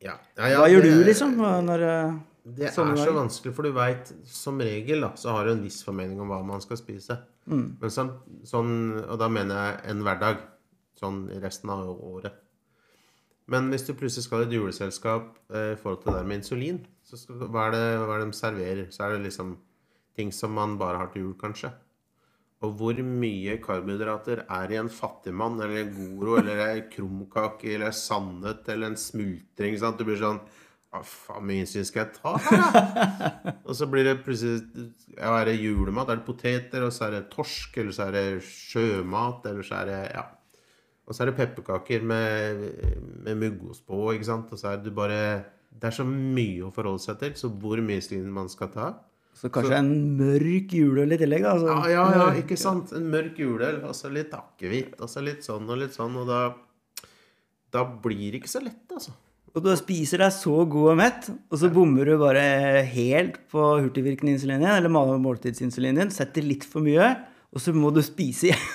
Ja. 0.04 0.16
Ja, 0.38 0.48
ja, 0.48 0.60
Hva 0.62 0.70
gjør 0.70 0.82
det- 0.84 0.94
du, 0.94 1.04
liksom? 1.08 1.36
Når, 1.66 1.82
eh, 1.82 2.16
Det 2.46 2.68
er 2.68 2.72
så 2.72 2.86
dager. 2.86 3.14
vanskelig, 3.14 3.54
for 3.56 3.64
du 3.64 3.72
veit 3.74 4.12
som 4.26 4.60
regel 4.60 5.02
da, 5.02 5.10
så 5.16 5.32
har 5.32 5.46
du 5.46 5.52
en 5.52 5.64
viss 5.64 5.84
formening 5.84 6.20
om 6.22 6.30
hva 6.30 6.44
man 6.46 6.62
skal 6.62 6.78
spise. 6.78 7.18
Mm. 7.50 7.78
Men 7.82 7.90
sånn, 7.90 8.12
sånn, 8.44 9.04
og 9.10 9.18
da 9.20 9.28
mener 9.28 9.56
jeg 9.56 9.90
en 9.92 10.04
hverdag. 10.04 10.38
Sånn 11.02 11.28
resten 11.42 11.70
av 11.70 11.88
året. 11.90 12.34
Men 13.52 13.70
hvis 13.70 13.86
du 13.86 13.94
plutselig 13.94 14.26
skal 14.26 14.44
i 14.44 14.48
et 14.48 14.56
juleselskap 14.58 15.36
eh, 15.54 15.74
i 15.76 15.80
forhold 15.80 16.02
til 16.02 16.12
det 16.12 16.18
der 16.18 16.30
med 16.30 16.42
insulin, 16.42 16.80
så 17.06 17.20
skal, 17.20 17.46
hva, 17.46 17.68
er 17.68 17.76
det, 17.76 17.84
hva 18.02 18.16
er 18.16 18.24
det 18.24 18.30
de 18.32 18.38
serverer? 18.40 18.86
Så 18.94 19.06
er 19.06 19.16
det 19.16 19.26
liksom 19.28 19.58
ting 20.18 20.32
som 20.34 20.56
man 20.58 20.80
bare 20.82 20.98
har 21.04 21.12
til 21.14 21.28
jul, 21.28 21.36
kanskje. 21.38 21.70
Og 22.64 22.72
hvor 22.80 23.00
mye 23.06 23.58
karbohydrater 23.62 24.46
er 24.48 24.72
i 24.72 24.78
en 24.80 24.90
fattigmann 24.90 25.60
eller 25.62 25.84
en 25.84 25.92
Goro 25.94 26.38
eller 26.40 26.62
en 26.66 26.86
krumkake 26.90 27.74
eller 27.76 27.92
en 27.92 27.98
sannhet 27.98 28.70
eller 28.72 28.94
en 28.94 29.00
smultring? 29.00 29.76
Sant? 29.78 30.00
Du 30.00 30.08
blir 30.08 30.18
sånn 30.22 30.40
Hva 30.90 31.02
faen 31.06 31.44
mye 31.46 31.66
insulin 31.66 31.86
skal 31.86 32.06
jeg 32.06 32.16
ta 32.16 32.32
og 33.68 33.74
så 33.76 33.90
blir 33.92 34.08
det 34.08 34.22
plutselig 34.24 34.64
ja, 35.18 35.34
Er 35.36 35.52
det 35.52 35.58
julemat? 35.60 36.10
Er 36.14 36.22
det 36.22 36.28
poteter? 36.30 36.88
Og 36.88 36.96
så 36.96 37.10
er 37.10 37.18
det 37.18 37.26
torsk? 37.36 37.76
Eller 37.84 37.98
så 37.98 38.08
er 38.08 38.16
det 38.16 38.26
sjømat? 38.48 39.46
Eller 39.52 39.68
så 39.68 39.84
er 39.84 39.92
det 39.92 40.02
Ja. 40.16 40.26
Og 41.06 41.14
så 41.14 41.24
er 41.24 41.30
det 41.30 41.38
pepperkaker 41.38 42.06
med, 42.06 42.62
med 43.26 43.38
muggost 43.38 43.86
på, 43.86 44.00
ikke 44.16 44.28
sant. 44.28 44.54
Og 44.54 44.62
så 44.62 44.72
er 44.74 44.80
det 44.82 44.94
bare 44.96 45.20
Det 45.70 45.90
er 45.90 45.98
så 45.98 46.06
mye 46.08 46.66
å 46.66 46.72
forholde 46.74 47.04
seg 47.04 47.20
til. 47.22 47.36
Så 47.38 47.52
hvor 47.52 47.82
mye 47.84 48.00
insulin 48.02 48.32
man 48.34 48.50
skal 48.50 48.72
ta 48.74 48.88
Så 49.38 49.52
kanskje 49.54 49.82
en 49.82 49.92
mørk 50.18 50.74
juleøl 50.74 51.14
i 51.14 51.20
tillegg, 51.22 51.44
da. 51.46 51.54
Altså. 51.58 51.76
Ja, 51.92 51.92
ja, 51.92 52.06
ja, 52.22 52.30
ikke 52.42 52.58
sant? 52.58 52.94
En 52.96 53.10
mørk 53.12 53.38
juleøl, 53.42 53.84
og 53.86 53.94
så 53.98 54.10
litt 54.10 54.34
akevitt, 54.34 54.96
og 55.02 55.12
så 55.12 55.22
litt 55.26 55.46
sånn 55.46 55.70
og 55.70 55.82
litt 55.84 55.94
sånn, 55.98 56.16
og 56.22 56.32
da 56.32 56.42
Da 57.76 57.84
blir 57.84 58.32
det 58.32 58.40
ikke 58.40 58.54
så 58.54 58.62
lett, 58.64 58.86
altså. 58.88 59.12
Og 59.56 59.64
du 59.64 59.70
spiser 59.80 60.20
deg 60.20 60.32
så 60.36 60.54
god 60.68 60.90
og 60.94 60.98
mett, 61.00 61.28
og 61.52 61.60
så 61.60 61.70
bommer 61.72 62.08
du 62.08 62.18
bare 62.20 62.82
helt 62.92 63.38
på 63.52 63.68
hurtigvirkende 63.84 64.34
insulin 64.36 64.64
eller 64.68 64.92
måltidsinsulinen 64.92 66.02
din, 66.02 66.12
setter 66.12 66.44
litt 66.44 66.66
for 66.68 66.84
mye, 66.84 67.14
og 67.56 67.64
så 67.64 67.72
må 67.76 67.92
du 67.96 68.02
spise 68.04 68.50
igjen. 68.50 68.66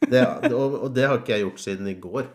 Det, 0.00 0.22
og, 0.52 0.82
og 0.86 0.90
det 0.94 1.06
har 1.08 1.20
ikke 1.20 1.36
jeg 1.36 1.46
gjort 1.46 1.62
siden 1.62 1.88
i 1.90 1.96
går. 2.00 2.28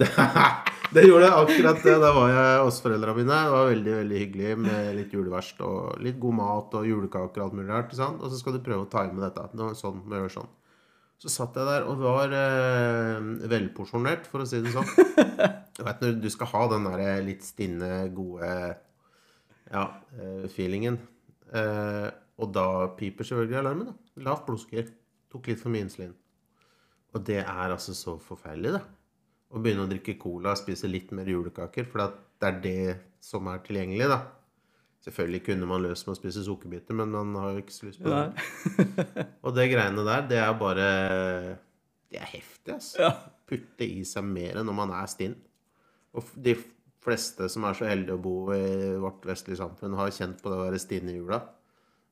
Det, 0.00 0.08
det 0.94 1.04
gjorde 1.06 1.26
jeg 1.26 1.42
akkurat. 1.44 1.82
Da 2.04 2.12
var 2.16 2.32
jeg 2.34 2.62
hos 2.64 2.80
foreldra 2.84 3.16
mine. 3.16 3.40
Det 3.46 3.56
var 3.56 3.70
veldig 3.72 3.96
veldig 3.98 4.22
hyggelig 4.24 4.54
med 4.66 4.94
litt 4.98 5.14
juleverst 5.16 5.60
og 5.66 6.00
litt 6.04 6.20
god 6.22 6.38
mat 6.40 6.78
og 6.80 6.88
julekaker 6.88 7.42
og 7.42 7.48
alt 7.48 7.58
mulig 7.58 7.70
rart. 7.72 7.94
Og 7.96 8.26
så 8.28 8.40
skal 8.40 8.56
du 8.56 8.64
prøve 8.64 8.86
å 8.86 8.90
time 8.92 9.22
dette. 9.22 9.46
Nå, 9.58 9.72
sånn, 9.78 10.02
må 10.06 10.20
gjøre 10.20 10.34
sånn. 10.38 10.50
Så 11.20 11.28
satt 11.28 11.56
jeg 11.58 11.68
der 11.68 11.84
og 11.84 12.00
var 12.00 12.32
eh, 12.32 13.18
velporsjonert, 13.52 14.24
for 14.30 14.40
å 14.40 14.46
si 14.48 14.62
det 14.64 14.72
sånn. 14.72 14.88
Du 15.76 15.82
vet 15.84 16.00
når 16.00 16.16
du 16.20 16.30
skal 16.32 16.48
ha 16.54 16.62
den 16.72 16.86
der 16.88 17.20
litt 17.26 17.44
stinne, 17.44 18.06
gode 18.16 18.48
ja, 19.70 19.84
eh, 20.16 20.46
feelingen. 20.52 20.96
Eh, 21.52 22.08
og 22.40 22.54
da 22.56 22.66
piper 22.96 23.28
selvfølgelig 23.28 23.60
alarmen. 23.60 23.92
da. 23.92 24.24
Lavt 24.30 24.46
blodsukker. 24.48 24.88
Tok 25.30 25.52
litt 25.52 25.60
for 25.60 25.72
mye 25.72 25.84
insulin. 25.86 26.16
Og 27.14 27.22
det 27.26 27.40
er 27.42 27.74
altså 27.74 27.94
så 27.96 28.16
forferdelig, 28.22 28.76
det. 28.78 28.82
Å 29.50 29.62
begynne 29.62 29.86
å 29.86 29.90
drikke 29.90 30.14
cola 30.20 30.52
og 30.54 30.60
spise 30.60 30.90
litt 30.90 31.10
mer 31.16 31.26
julekaker, 31.26 31.88
for 31.90 32.04
det 32.38 32.46
er 32.46 32.60
det 32.62 32.82
som 33.24 33.48
er 33.50 33.64
tilgjengelig, 33.66 34.06
da. 34.12 34.20
Selvfølgelig 35.00 35.40
kunne 35.46 35.66
man 35.68 35.80
løst 35.82 36.06
med 36.06 36.12
å 36.12 36.18
spise 36.18 36.42
sukkerbiter, 36.44 36.96
men 36.96 37.12
man 37.14 37.32
har 37.40 37.54
jo 37.54 37.62
ikke 37.62 37.74
så 37.74 37.88
lyst 37.88 38.02
på 38.04 38.12
det. 38.12 38.88
Og 39.46 39.54
det 39.56 39.70
greiene 39.72 40.04
der, 40.04 40.26
det 40.28 40.40
er 40.42 40.58
bare 40.60 40.88
Det 42.10 42.20
er 42.20 42.28
heftig, 42.34 42.74
altså. 42.76 43.06
Ja. 43.06 43.14
Putte 43.48 43.86
i 43.86 44.04
seg 44.06 44.28
mer 44.28 44.60
når 44.60 44.76
man 44.76 44.92
er 44.94 45.08
stinn. 45.10 45.38
Og 46.14 46.28
de 46.36 46.54
fleste 47.00 47.48
som 47.50 47.64
er 47.64 47.78
så 47.78 47.88
heldige 47.88 48.18
å 48.18 48.22
bo 48.22 48.34
i 48.52 48.92
vårt 49.00 49.24
vestlige 49.26 49.62
samfunn, 49.62 49.96
har 49.98 50.12
kjent 50.14 50.42
på 50.42 50.52
det 50.52 50.58
å 50.58 50.66
være 50.66 50.82
stinn 50.82 51.08
i 51.10 51.16
jula. 51.16 51.40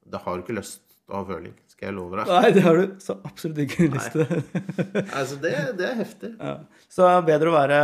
Da 0.09 0.23
har 0.25 0.39
du 0.39 0.47
ikke 0.47 0.57
lyst 0.57 0.81
til 0.89 1.13
å 1.13 1.21
ha 1.21 1.29
føling, 1.29 1.55
skal 1.79 1.93
jeg 1.93 1.95
love 1.95 2.19
deg. 2.19 2.31
Nei, 2.35 2.49
det 2.57 2.63
har 2.65 2.79
du 2.81 2.95
så 2.99 3.15
absolutt 3.23 3.61
ikke 3.63 3.87
lyst 3.93 4.17
til. 4.17 4.25
Altså, 5.19 5.37
det, 5.39 5.53
det 5.79 5.87
er 5.87 6.01
heftig. 6.01 6.33
Ja. 6.35 6.57
Så 6.91 7.07
det 7.07 7.13
er 7.13 7.29
bedre 7.29 7.53
å 7.53 7.55
være 7.55 7.79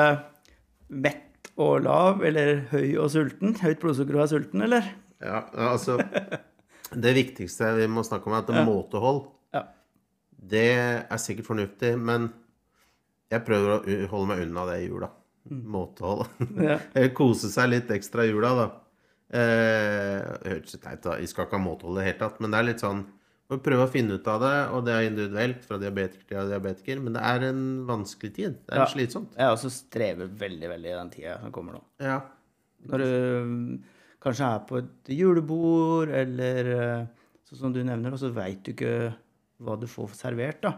mett 1.05 1.51
og 1.63 1.85
lav, 1.87 2.25
eller 2.27 2.65
høy 2.73 2.97
og 2.99 3.13
sulten. 3.15 3.55
Høyt 3.63 3.79
blodsukker 3.85 4.19
og 4.19 4.25
være 4.25 4.33
sulten, 4.33 4.67
eller? 4.67 4.91
Ja, 5.23 5.45
altså 5.71 6.01
Det 6.91 7.15
viktigste 7.15 7.71
vi 7.79 7.87
må 7.87 8.03
snakke 8.07 8.27
om, 8.27 8.35
er 8.35 8.43
at 8.43 8.51
det 8.51 8.67
måtehold. 8.67 9.29
Ja. 9.55 9.63
Det 10.35 10.67
er 10.75 11.23
sikkert 11.23 11.53
fornuftig, 11.53 11.95
men 11.95 12.33
jeg 13.31 13.47
prøver 13.47 13.77
å 13.79 13.99
holde 14.11 14.33
meg 14.35 14.47
unna 14.49 14.67
det 14.73 14.81
i 14.83 14.89
jula. 14.89 15.15
Måtehold. 15.55 16.27
Ja. 16.59 16.81
Kose 17.19 17.47
seg 17.53 17.71
litt 17.71 17.95
ekstra 17.95 18.27
i 18.27 18.35
jula, 18.35 18.57
da. 18.59 18.71
Eh, 19.35 20.19
det 20.43 20.59
hørtes 20.59 20.83
teit 20.83 21.07
ut, 21.07 21.15
vi 21.23 21.31
skal 21.31 21.47
ikke 21.47 21.61
ha 21.63 21.69
måtehold 21.71 22.01
i 22.01 22.03
det 22.03 22.11
hele 22.11 22.25
tatt, 22.27 22.43
men 22.43 22.51
det 22.51 22.59
er 22.59 22.75
litt 22.75 22.83
sånn 22.83 23.07
å 23.53 23.59
prøve 23.61 23.85
å 23.85 23.91
finne 23.93 24.17
ut 24.17 24.29
av 24.33 24.41
det, 24.41 24.53
og 24.73 24.85
det 24.87 24.93
er 24.95 25.09
individuelt 25.11 25.65
fra 25.69 25.77
diabetiker 25.79 26.25
til 26.31 26.49
diabetiker, 26.53 27.01
men 27.05 27.13
det 27.19 27.23
er 27.29 27.45
en 27.51 27.65
vanskelig 27.87 28.31
tid. 28.35 28.55
Det 28.65 28.73
er 28.75 28.81
Ja. 28.81 28.87
slitsomt. 28.89 29.35
Jeg 29.37 29.53
også 29.53 29.71
strever 29.71 30.27
veldig, 30.27 30.69
veldig 30.73 30.91
i 30.91 30.97
den 30.97 31.11
tida 31.11 31.35
som 31.43 31.53
kommer 31.53 31.77
nå. 31.77 31.83
Ja. 32.01 32.23
Når 32.89 32.99
du 33.05 33.45
mm, 33.45 33.85
kanskje 34.25 34.49
er 34.55 34.65
på 34.69 34.79
et 34.81 35.13
julebord, 35.13 36.09
eller 36.09 36.73
eh, 36.73 37.07
sånn 37.45 37.59
som 37.67 37.73
du 37.77 37.83
nevner, 37.85 38.13
og 38.17 38.19
så 38.19 38.33
veit 38.33 38.63
du 38.65 38.73
ikke 38.73 39.15
hva 39.61 39.77
du 39.81 39.87
får 39.87 40.17
servert, 40.17 40.63
da. 40.65 40.75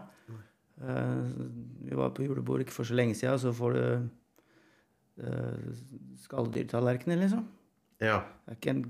Eh, 0.83 1.31
Vi 1.87 1.95
var 1.95 2.11
på 2.11 2.23
julebord 2.27 2.61
ikke 2.61 2.75
for 2.75 2.83
så 2.85 2.93
lenge 2.99 3.15
siden, 3.15 3.33
og 3.33 3.39
så 3.39 3.53
får 3.55 3.73
du 3.73 4.09
uh, 5.23 5.71
skalldyrtallerkener, 6.27 7.17
liksom. 7.23 7.47
ja. 8.03 8.19
Det 8.45 8.53
er 8.53 8.59
ikke 8.59 8.73
en 8.75 8.83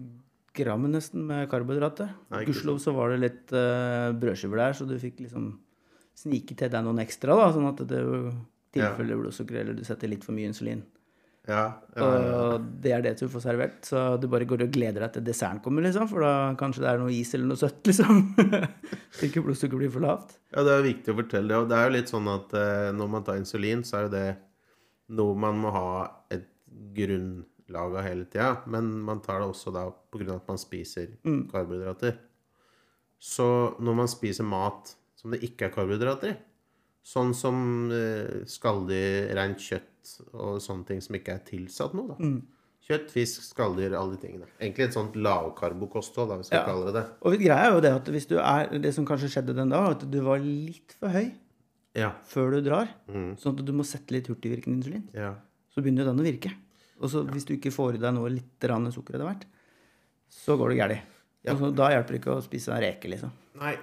gram 0.57 0.85
nesten 0.91 1.23
med 1.29 1.47
karbohydrater. 1.51 2.11
Gudskjelov 2.33 2.81
så 2.83 2.93
var 2.97 3.13
det 3.13 3.23
litt 3.23 3.55
uh, 3.55 4.11
brødskiver 4.17 4.63
der, 4.63 4.77
så 4.77 4.87
du 4.89 4.97
fikk 5.01 5.21
liksom 5.25 5.51
snike 6.17 6.57
til 6.57 6.71
deg 6.73 6.85
noen 6.85 7.01
ekstra, 7.03 7.37
da, 7.37 7.49
sånn 7.53 7.69
at 7.69 7.83
det 7.89 8.03
tilfeller 8.75 9.19
blodsukker, 9.19 9.61
eller 9.61 9.77
du 9.77 9.83
setter 9.85 10.09
litt 10.11 10.25
for 10.25 10.37
mye 10.37 10.49
insulin. 10.49 10.81
Ja, 11.47 11.61
ja, 11.95 12.07
ja. 12.19 12.39
Og 12.57 12.63
det 12.83 12.91
er 12.91 13.03
det 13.05 13.13
du 13.21 13.29
får 13.31 13.45
servert. 13.45 13.77
Så 13.87 14.01
du 14.19 14.27
bare 14.31 14.47
går 14.49 14.65
og 14.65 14.73
gleder 14.73 15.05
deg 15.05 15.13
til 15.15 15.23
desserten 15.29 15.61
kommer, 15.63 15.85
liksom. 15.85 16.09
For 16.11 16.25
da 16.25 16.31
kanskje 16.59 16.83
det 16.83 16.89
er 16.91 16.99
noe 16.99 17.13
is 17.15 17.31
eller 17.37 17.53
noe 17.53 17.61
søtt, 17.61 17.79
liksom. 17.87 18.19
Så 19.15 19.29
ikke 19.29 19.45
blodsukkeret 19.45 19.85
blir 19.85 19.93
for 19.93 20.03
lavt. 20.03 20.35
Ja, 20.51 20.65
det 20.67 20.73
er 20.73 20.83
viktig 20.89 21.13
å 21.13 21.19
fortelle 21.21 21.53
det. 21.53 21.61
Og 21.61 21.69
det 21.71 21.77
er 21.77 21.87
jo 21.87 21.95
litt 21.95 22.11
sånn 22.11 22.27
at 22.33 22.57
eh, 22.59 22.89
når 22.97 23.13
man 23.13 23.27
tar 23.27 23.39
insulin, 23.39 23.85
så 23.87 24.01
er 24.01 24.07
jo 24.09 24.13
det 24.17 24.25
noe 25.15 25.39
man 25.39 25.61
må 25.63 25.71
ha 25.71 25.87
et 26.35 26.49
grunnlag 26.97 27.45
av 27.75 27.97
hele 28.01 28.25
tida. 28.25 28.61
Men 28.67 29.01
man 29.03 29.19
tar 29.19 29.39
det 29.41 29.49
også 29.49 29.73
da 29.73 29.89
pga. 30.11 30.35
at 30.35 30.47
man 30.47 30.57
spiser 30.57 31.07
karbohydrater. 31.51 32.17
Så 33.19 33.75
når 33.81 33.95
man 33.95 34.07
spiser 34.07 34.43
mat 34.45 34.95
som 35.15 35.31
det 35.31 35.41
ikke 35.43 35.65
er 35.65 35.73
karbohydrater 35.73 36.29
i, 36.31 36.37
sånn 37.07 37.33
som 37.33 37.89
eh, 37.91 38.43
skalldyr, 38.45 39.33
rent 39.35 39.57
kjøtt 39.57 40.11
og 40.33 40.59
sånne 40.61 40.85
ting 40.85 41.01
som 41.01 41.15
ikke 41.15 41.33
er 41.33 41.39
tilsatt 41.47 41.93
noe, 41.97 42.13
da. 42.13 42.29
Kjøtt, 42.87 43.09
fisk, 43.11 43.41
skalldyr, 43.43 43.95
alle 43.99 44.15
de 44.15 44.21
tingene. 44.21 44.45
Egentlig 44.61 44.85
et 44.85 44.93
sånt 44.95 45.15
lavkarbokosthold, 45.19 46.29
da, 46.29 46.35
hvis 46.39 46.47
vi 46.47 46.55
skal 46.55 46.61
Ja. 46.61 46.67
kalle 46.69 46.85
det 46.85 46.93
det. 46.93 47.05
Og 47.25 47.33
greia 47.41 47.57
er 47.65 47.73
jo 47.73 47.81
det 47.81 47.91
at 47.91 48.05
hvis 48.13 48.27
du 48.29 48.37
er 48.39 48.79
Det 48.79 48.93
som 48.93 49.05
kanskje 49.05 49.27
skjedde 49.33 49.55
den 49.55 49.69
dagen, 49.69 49.91
at 49.91 50.09
du 50.11 50.21
var 50.21 50.37
litt 50.39 50.95
for 50.99 51.09
høy 51.09 51.33
Ja. 51.95 52.11
før 52.23 52.51
du 52.51 52.61
drar. 52.69 52.87
Sånn 53.09 53.59
at 53.59 53.65
du 53.65 53.73
må 53.73 53.83
sette 53.83 54.11
litt 54.11 54.27
hurtigvirkende 54.27 54.77
insulin. 54.83 55.09
ja. 55.13 55.35
Så 55.75 55.81
begynner 55.83 56.05
jo 56.05 56.13
den 56.13 56.19
å 56.19 56.23
virke. 56.31 56.53
Og 57.01 57.11
så 57.13 57.21
hvis 57.29 57.45
du 57.45 57.53
ikke 57.57 57.71
får 57.73 57.97
i 57.97 58.01
deg 58.01 58.15
noe 58.15 58.31
litt 58.33 58.65
rann 58.69 58.87
sukker 58.91 59.17
etter 59.17 59.27
hvert, 59.27 59.45
så 60.33 60.55
går 60.57 60.73
det 60.73 60.79
galt. 60.79 61.13
Ja. 61.47 61.53
så 61.55 61.69
da 61.71 61.91
hjelper 61.93 62.15
det 62.15 62.19
ikke 62.23 62.33
å 62.35 62.41
spise 62.43 62.73
en 62.73 62.81
reke, 62.83 63.07
liksom. 63.11 63.31
Nei, 63.61 63.75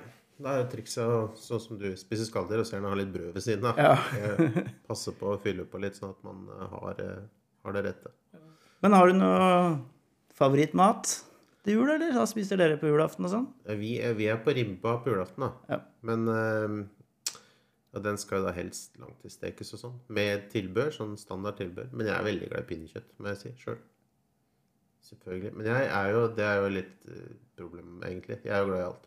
da 0.43 0.57
er 0.59 0.67
trikset 0.69 1.39
sånn 1.41 1.61
som 1.63 1.79
du 1.81 1.87
spiser 1.97 2.27
skalldyr 2.29 2.61
og 2.61 2.67
ser 2.69 2.83
den 2.83 2.91
har 2.91 2.99
litt 2.99 3.13
brød 3.15 3.31
ved 3.37 3.45
siden 3.47 3.69
av. 3.71 3.79
Ja. 3.79 3.95
Eh, 4.19 4.59
Passe 4.91 5.15
på 5.17 5.31
å 5.33 5.39
fylle 5.41 5.65
på 5.71 5.79
litt, 5.81 5.97
sånn 5.97 6.11
at 6.13 6.27
man 6.27 6.43
eh, 6.51 6.67
har, 6.75 7.01
eh, 7.07 7.23
har 7.65 7.77
det 7.79 7.85
rette. 7.87 8.13
Men 8.85 8.93
har 8.99 9.09
du 9.09 9.17
noe 9.17 9.47
favorittmat 10.37 11.15
til 11.65 11.79
jul, 11.79 11.89
eller? 11.95 12.13
Hva 12.19 12.27
spiser 12.29 12.59
dere 12.61 12.77
på 12.81 12.91
julaften 12.91 13.25
og 13.29 13.33
sånn? 13.33 13.47
Vi, 13.81 13.95
er- 14.05 14.17
vi 14.19 14.27
er 14.29 14.43
på 14.45 14.53
ribba 14.59 14.99
på 15.05 15.15
julaften, 15.15 15.47
da. 15.47 15.53
Ja. 15.77 15.81
Men 16.05 16.27
ja, 17.95 18.01
den 18.03 18.17
skal 18.19 18.41
jo 18.41 18.47
da 18.49 18.53
helst 18.57 18.97
langtidsstekes 19.01 19.71
og 19.77 19.81
sånn. 19.85 19.97
Med 20.19 20.49
tilbør, 20.53 20.91
sånn 20.95 21.15
standard 21.21 21.57
tilbør. 21.61 21.89
Men 21.93 22.07
jeg 22.11 22.17
er 22.19 22.27
veldig 22.27 22.49
glad 22.51 22.65
i 22.65 22.69
pinnekjøtt, 22.73 23.11
må 23.23 23.31
jeg 23.33 23.39
si 23.45 23.53
sjøl. 23.63 23.79
Selvfølgelig. 25.05 25.53
Men 25.59 25.67
jeg 25.69 25.89
er 25.93 26.07
jo, 26.17 26.23
det 26.35 26.45
er 26.49 26.57
jo 26.63 26.69
litt 26.73 26.95
eh, 27.13 27.33
problem, 27.61 27.99
egentlig. 28.09 28.39
Jeg 28.45 28.55
er 28.57 28.61
jo 28.65 28.71
glad 28.73 28.81
i 28.81 28.89
alt. 28.91 29.05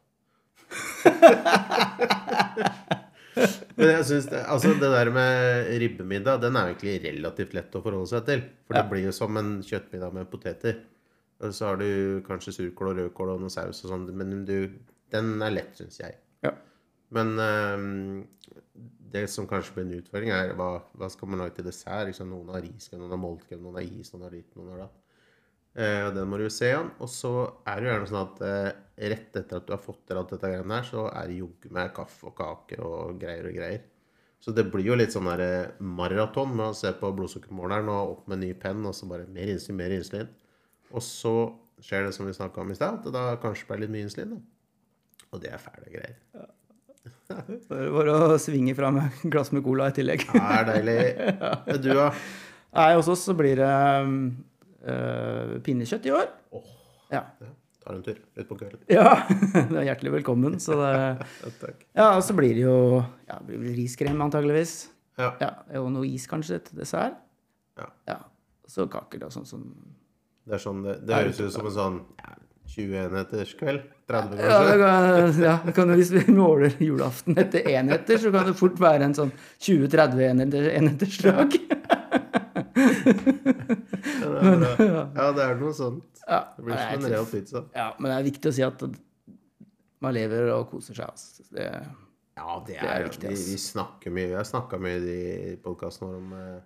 Men 3.78 3.92
jeg 3.94 4.06
synes 4.10 4.26
det, 4.32 4.40
altså 4.50 4.72
det 4.74 4.88
der 4.90 5.10
med 5.14 5.68
ribbemiddag, 5.84 6.40
den 6.42 6.56
er 6.58 6.72
egentlig 6.72 6.96
relativt 7.04 7.52
lett 7.54 7.76
å 7.78 7.82
forholde 7.86 8.10
seg 8.10 8.24
til. 8.26 8.42
For 8.66 8.74
det 8.74 8.82
Ja. 8.84 8.90
blir 8.90 9.04
jo 9.06 9.12
som 9.14 9.38
en 9.38 9.52
kjøttmiddag 9.62 10.14
med 10.16 10.30
poteter. 10.32 10.80
Og 11.46 11.54
så 11.54 11.66
har 11.70 11.76
du 11.78 12.22
kanskje 12.26 12.54
surkål 12.56 12.88
og 12.90 12.98
rødkål 12.98 13.30
og 13.36 13.42
noe 13.44 13.54
saus 13.54 13.84
og 13.86 13.92
sånn. 13.92 14.08
Men 14.18 14.46
du, 14.46 14.72
den 15.14 15.36
er 15.46 15.52
lett, 15.54 15.76
syns 15.78 16.00
jeg. 16.02 16.16
Ja. 16.42 16.52
Men 17.16 17.34
ehm, 17.40 18.24
det 19.14 19.26
som 19.32 19.48
kanskje 19.50 19.76
blir 19.76 19.86
en 19.88 19.98
utfordring, 20.02 20.32
er 20.36 20.54
hva, 20.60 20.72
hva 21.00 21.10
skal 21.12 21.32
man 21.32 21.44
lage 21.44 21.58
til 21.58 21.68
dessert? 21.68 22.08
Liksom, 22.10 22.32
noen 22.32 22.52
har 22.56 22.64
riskrem, 22.66 23.02
noen 23.02 23.16
har 23.16 23.22
moltkrem, 23.22 23.62
noen 23.64 23.80
har 23.80 23.88
is, 23.88 24.12
noen 24.14 24.28
har 24.28 24.36
ditt, 24.36 24.50
noen 24.58 24.74
har 24.74 24.86
datt. 24.86 25.04
Uh, 25.78 26.08
den 26.16 26.26
må 26.30 26.40
du 26.40 26.48
jo 26.48 26.54
se 26.54 26.72
an. 26.74 26.90
Og 27.04 27.10
så 27.12 27.32
er 27.70 27.78
det 27.80 27.88
jo 27.88 27.92
gjerne 27.94 28.10
sånn 28.10 28.24
at 28.24 28.40
uh, 28.42 28.70
rett 29.14 29.38
etter 29.40 29.60
at 29.60 29.68
du 29.68 29.76
har 29.76 29.84
fått 29.84 30.02
til 30.10 30.20
alt 30.20 30.34
dette 30.34 30.50
greiene 30.50 30.80
her, 30.80 30.88
så 30.88 31.06
er 31.12 31.30
det 31.30 31.38
jogge 31.38 31.72
med 31.78 31.94
kaffe 31.96 32.32
og 32.32 32.36
kaker 32.38 32.82
og 32.84 33.22
greier 33.22 33.48
og 33.50 33.60
greier. 33.60 33.86
Så 34.44 34.54
det 34.54 34.68
blir 34.72 34.86
jo 34.86 34.98
litt 34.98 35.14
sånn 35.16 35.30
der 35.32 35.42
eh, 35.44 35.80
maraton 35.82 36.52
med 36.54 36.70
å 36.70 36.76
se 36.78 36.92
på 37.00 37.10
blodsukkermåleren 37.18 37.90
og 37.90 38.12
opp 38.12 38.28
med 38.32 38.44
ny 38.44 38.52
penn, 38.60 38.86
og 38.86 38.94
så 38.96 39.10
bare 39.10 39.26
mer 39.34 39.50
insulin, 39.50 39.80
mer 39.80 39.96
insulin. 39.96 40.30
Og 40.94 41.04
så 41.04 41.34
skjer 41.84 42.06
det 42.06 42.14
som 42.16 42.30
vi 42.30 42.36
snakka 42.38 42.62
om 42.62 42.72
i 42.72 42.78
stad, 42.78 43.00
at 43.00 43.08
det 43.08 43.16
da 43.16 43.40
kanskje 43.42 43.66
blir 43.70 43.84
litt 43.86 43.96
mye 43.96 44.08
insulin. 44.08 44.38
da. 44.38 45.26
Og 45.34 45.42
det 45.44 45.52
er 45.52 45.62
fæle 45.62 45.90
greier. 45.92 46.22
Bare 47.28 47.90
bare 47.92 48.14
å 48.32 48.38
svinge 48.40 48.74
fra 48.78 48.90
med 48.96 49.10
et 49.10 49.26
glass 49.34 49.52
med 49.56 49.64
cola 49.66 49.90
i 49.92 49.96
tillegg. 49.98 50.24
Det 50.32 50.42
er 50.42 50.68
deilig. 50.70 50.98
Du, 51.84 51.90
da? 51.98 52.10
Nei, 52.78 52.90
hos 52.96 53.08
oss 53.12 53.26
så 53.28 53.36
blir 53.38 53.60
det 53.60 53.72
øh, 54.88 55.58
pinnekjøtt 55.66 56.06
i 56.08 56.14
år. 56.16 56.28
Åh, 56.56 56.74
Ja. 57.12 57.22
ja. 57.42 57.54
Tar 57.88 57.96
en 57.96 58.04
tur 58.04 58.18
ut 58.36 58.48
på 58.50 58.58
kvelden. 58.60 58.80
ja. 58.92 59.12
Det 59.72 59.78
er 59.80 59.86
hjertelig 59.94 60.12
velkommen. 60.18 60.58
Så 60.60 60.76
det, 60.80 61.68
Ja, 61.96 62.10
og 62.18 62.24
så 62.28 62.36
blir 62.36 62.54
det 62.58 62.66
jo 62.66 62.78
ja, 63.30 63.38
det 63.48 63.60
blir 63.62 63.76
riskrem 63.80 64.20
antageligvis. 64.26 64.90
Ja. 65.18 65.32
Ja, 65.42 65.52
og 65.80 65.88
noe 65.96 66.08
is 66.08 66.28
kanskje 66.30 66.60
til 66.68 66.82
dessert. 66.82 67.16
Ja. 67.80 67.88
Ja. 68.12 68.18
Så 68.68 68.88
kaker 68.92 69.24
da, 69.24 69.30
sånn 69.32 69.48
som 69.48 69.64
Det 70.48 70.58
er 70.58 70.62
sånn, 70.64 70.84
det, 70.84 70.98
det 71.08 71.16
høres 71.16 71.40
ut 71.40 71.54
som 71.56 71.68
en 71.70 71.76
sånn 71.78 71.98
20 72.68 72.98
enheters 73.06 73.54
kveld. 73.60 73.82
30 74.08 74.40
Ja, 74.40 74.58
det 74.64 74.76
kanskje. 74.80 75.34
kan, 75.34 75.44
ja, 75.44 75.56
kan, 75.76 75.90
hvis 75.98 76.12
vi 76.14 76.22
måler 76.32 76.72
julaften 76.80 77.36
etter 77.42 77.66
enheter, 77.74 78.18
så 78.22 78.32
kan 78.32 78.46
det 78.48 78.54
fort 78.60 78.78
være 78.80 79.04
en 79.10 79.16
sånn 79.18 79.32
20-30 79.60 80.22
enheter, 80.30 80.70
enheters 80.78 81.18
dag. 81.26 81.58
Ja, 84.28 84.54
det 84.62 84.80
er. 84.80 85.10
Ja, 85.18 85.28
er 85.48 85.60
noe 85.60 85.74
sånt. 85.76 86.24
Ja, 86.28 86.40
Det 86.58 86.66
blir 86.66 86.76
som 86.78 86.94
en 87.00 87.06
er- 87.06 87.14
real 87.16 87.26
pizza. 87.26 87.64
ja, 87.76 87.88
men 88.00 88.12
det 88.12 88.18
er 88.20 88.32
viktig 88.32 88.50
å 88.52 88.54
si 88.54 88.64
at 88.66 88.82
man 90.02 90.14
lever 90.14 90.52
og 90.54 90.70
koser 90.72 90.94
seg. 90.96 91.06
Altså. 91.10 91.44
Det, 91.52 91.70
Ja, 92.38 92.64
det 92.68 92.76
Det 92.76 92.84
er 92.84 93.00
er, 93.02 93.04
viktig, 93.10 93.30
vi, 93.30 93.36
vi 93.36 93.58
snakker 93.58 94.12
mye. 94.14 94.28
Vi 94.28 94.34
har 94.38 94.44
snakka 94.46 94.78
mye 94.78 95.00
i 95.10 95.56
podkasten 95.64 96.06
vår 96.08 96.18
om, 96.20 96.34
eh, 96.34 96.60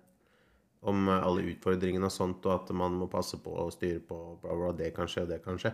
om 0.82 1.08
eh, 1.08 1.22
alle 1.24 1.46
utfordringene 1.54 2.04
og 2.04 2.12
sånt, 2.12 2.44
og 2.44 2.52
at 2.58 2.74
man 2.76 2.92
må 2.92 3.08
passe 3.08 3.38
på 3.40 3.54
å 3.56 3.70
styre 3.72 4.00
på 4.04 4.18
bla, 4.42 4.52
bla, 4.52 4.72
det 4.76 4.90
kan 4.94 5.06
skje, 5.08 5.22
og 5.22 5.28
det 5.32 5.42
kan 5.44 5.56
skje. 5.56 5.72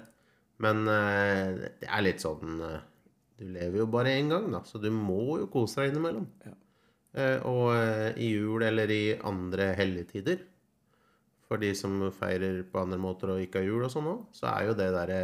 Men 0.64 0.86
eh, 0.90 1.58
det 1.80 1.88
er 1.88 2.04
litt 2.04 2.22
sånn 2.22 2.62
eh, 2.66 2.86
Du 3.38 3.44
lever 3.46 3.82
jo 3.82 3.90
bare 3.90 4.16
én 4.18 4.30
gang, 4.32 4.48
da, 4.50 4.64
så 4.66 4.80
du 4.82 4.90
må 4.94 5.38
jo 5.38 5.46
kose 5.52 5.82
deg 5.82 5.92
innimellom. 5.92 6.26
Eh, 7.18 7.44
og 7.46 8.18
i 8.18 8.32
jul 8.32 8.64
eller 8.66 8.90
i 8.90 9.02
andre 9.26 9.70
helligtider, 9.78 10.42
for 11.48 11.62
de 11.62 11.70
som 11.78 12.00
feirer 12.12 12.64
på 12.68 12.82
andre 12.82 12.98
måter 13.00 13.32
og 13.32 13.44
ikke 13.44 13.62
har 13.62 13.70
jul 13.70 13.86
og 13.86 13.92
sånn 13.92 14.10
òg, 14.10 14.26
så 14.36 14.50
er 14.50 14.68
jo 14.68 14.74
det 14.78 14.90
derre 14.96 15.22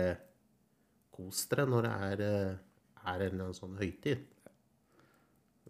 Kos 1.15 1.45
dere 1.47 1.63
når 1.71 1.85
det 1.87 1.91
er, 2.05 2.21
er 3.07 3.21
en 3.23 3.29
eller 3.29 3.45
annen 3.45 3.55
sånn 3.55 3.77
høytid. 3.79 4.25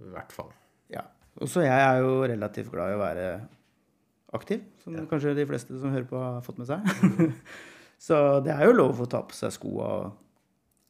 I 0.00 0.12
hvert 0.14 0.32
fall. 0.32 0.54
ja. 0.88 1.02
Og 1.36 1.50
så 1.50 1.66
jeg 1.66 1.74
er 1.74 1.98
jo 2.00 2.14
relativt 2.24 2.70
glad 2.72 2.94
i 2.94 2.96
å 2.96 3.02
være 3.02 3.26
aktiv, 4.38 4.62
som 4.80 4.96
kanskje 5.10 5.34
de 5.36 5.44
fleste 5.50 5.76
som 5.82 5.92
hører 5.92 6.06
på, 6.08 6.16
har 6.16 6.40
fått 6.46 6.62
med 6.62 6.70
seg. 6.70 6.80
så 8.04 8.16
det 8.44 8.52
er 8.52 8.66
jo 8.68 8.74
lov 8.76 9.00
å 9.04 9.08
ta 9.08 9.22
på 9.24 9.36
seg 9.36 9.52
skoa 9.54 9.86
og 9.98 10.16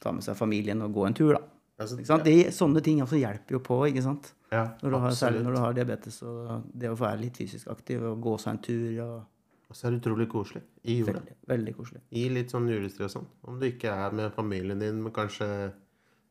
ta 0.02 0.12
med 0.12 0.24
seg 0.26 0.36
familien 0.38 0.82
og 0.84 0.94
gå 0.96 1.04
en 1.08 1.14
tur, 1.16 1.34
da. 1.36 1.42
Altså, 1.80 1.96
Ikke 1.98 2.06
sant? 2.10 2.24
De, 2.26 2.34
sånne 2.54 2.80
ting 2.86 3.00
altså 3.02 3.18
hjelper 3.18 3.56
jo 3.56 3.60
på, 3.66 3.76
ikke 3.90 4.02
sant? 4.04 4.32
Ja, 4.54 4.64
Når 4.82 4.92
du 4.92 4.96
har, 5.02 5.14
særlig 5.18 5.40
når 5.42 5.56
du 5.56 5.60
har 5.64 5.72
diabetes 5.74 6.18
og 6.22 6.66
det 6.70 6.90
å 6.92 6.98
være 6.98 7.18
litt 7.24 7.38
fysisk 7.40 7.70
aktiv 7.72 8.02
og 8.06 8.20
gå 8.22 8.34
seg 8.38 8.52
en 8.54 8.60
tur. 8.66 9.00
Og 9.04 9.70
Og 9.72 9.78
så 9.78 9.88
er 9.88 9.94
det 9.94 10.02
utrolig 10.02 10.26
koselig 10.30 10.60
i 10.84 10.98
jula. 11.00 11.14
veldig, 11.16 11.34
veldig 11.50 11.72
koselig. 11.74 12.02
I 12.14 12.28
litt 12.30 12.52
sånn 12.54 12.68
julestrid 12.70 13.08
og 13.08 13.12
sånn. 13.16 13.26
Om 13.48 13.56
du 13.58 13.66
ikke 13.66 13.90
er 13.90 14.12
med 14.14 14.30
familien 14.36 14.78
din, 14.78 15.00
men 15.02 15.12
kanskje 15.16 15.48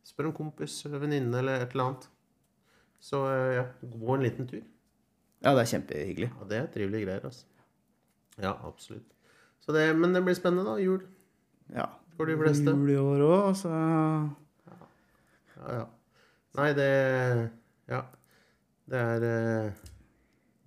spør 0.08 0.30
en 0.30 0.36
kompis 0.38 0.78
eller 0.86 1.02
venninne 1.04 1.40
eller 1.42 1.66
et 1.66 1.74
eller 1.76 1.90
annet. 1.90 2.08
Så 3.04 3.20
eh, 3.34 3.56
ja, 3.58 3.66
gå 3.82 4.16
en 4.16 4.24
liten 4.24 4.48
tur. 4.48 4.62
Ja, 5.44 5.52
det 5.58 5.66
er 5.66 5.72
kjempehyggelig. 5.74 6.30
Ja, 6.40 6.48
det 6.54 6.60
er 6.62 6.70
trivelige 6.78 7.08
greier, 7.10 7.26
altså. 7.28 7.46
Ja, 8.40 8.54
absolutt. 8.70 9.10
Så 9.64 9.72
det, 9.76 9.86
men 9.96 10.12
det 10.14 10.22
blir 10.26 10.36
spennende, 10.36 10.66
da. 10.68 10.78
Jul 10.82 11.02
Ja. 11.74 11.86
for 12.18 12.28
de 12.28 12.36
fleste. 12.38 12.74
Jul 12.74 12.90
i 12.92 12.98
år 13.00 13.24
òg, 13.24 13.54
så 13.56 13.70
Ja, 15.64 15.78
ja. 15.80 15.86
Nei, 16.58 16.74
det 16.74 16.90
Ja. 17.90 18.02
Det 18.90 19.00
er 19.00 19.24
eh, 19.24 19.72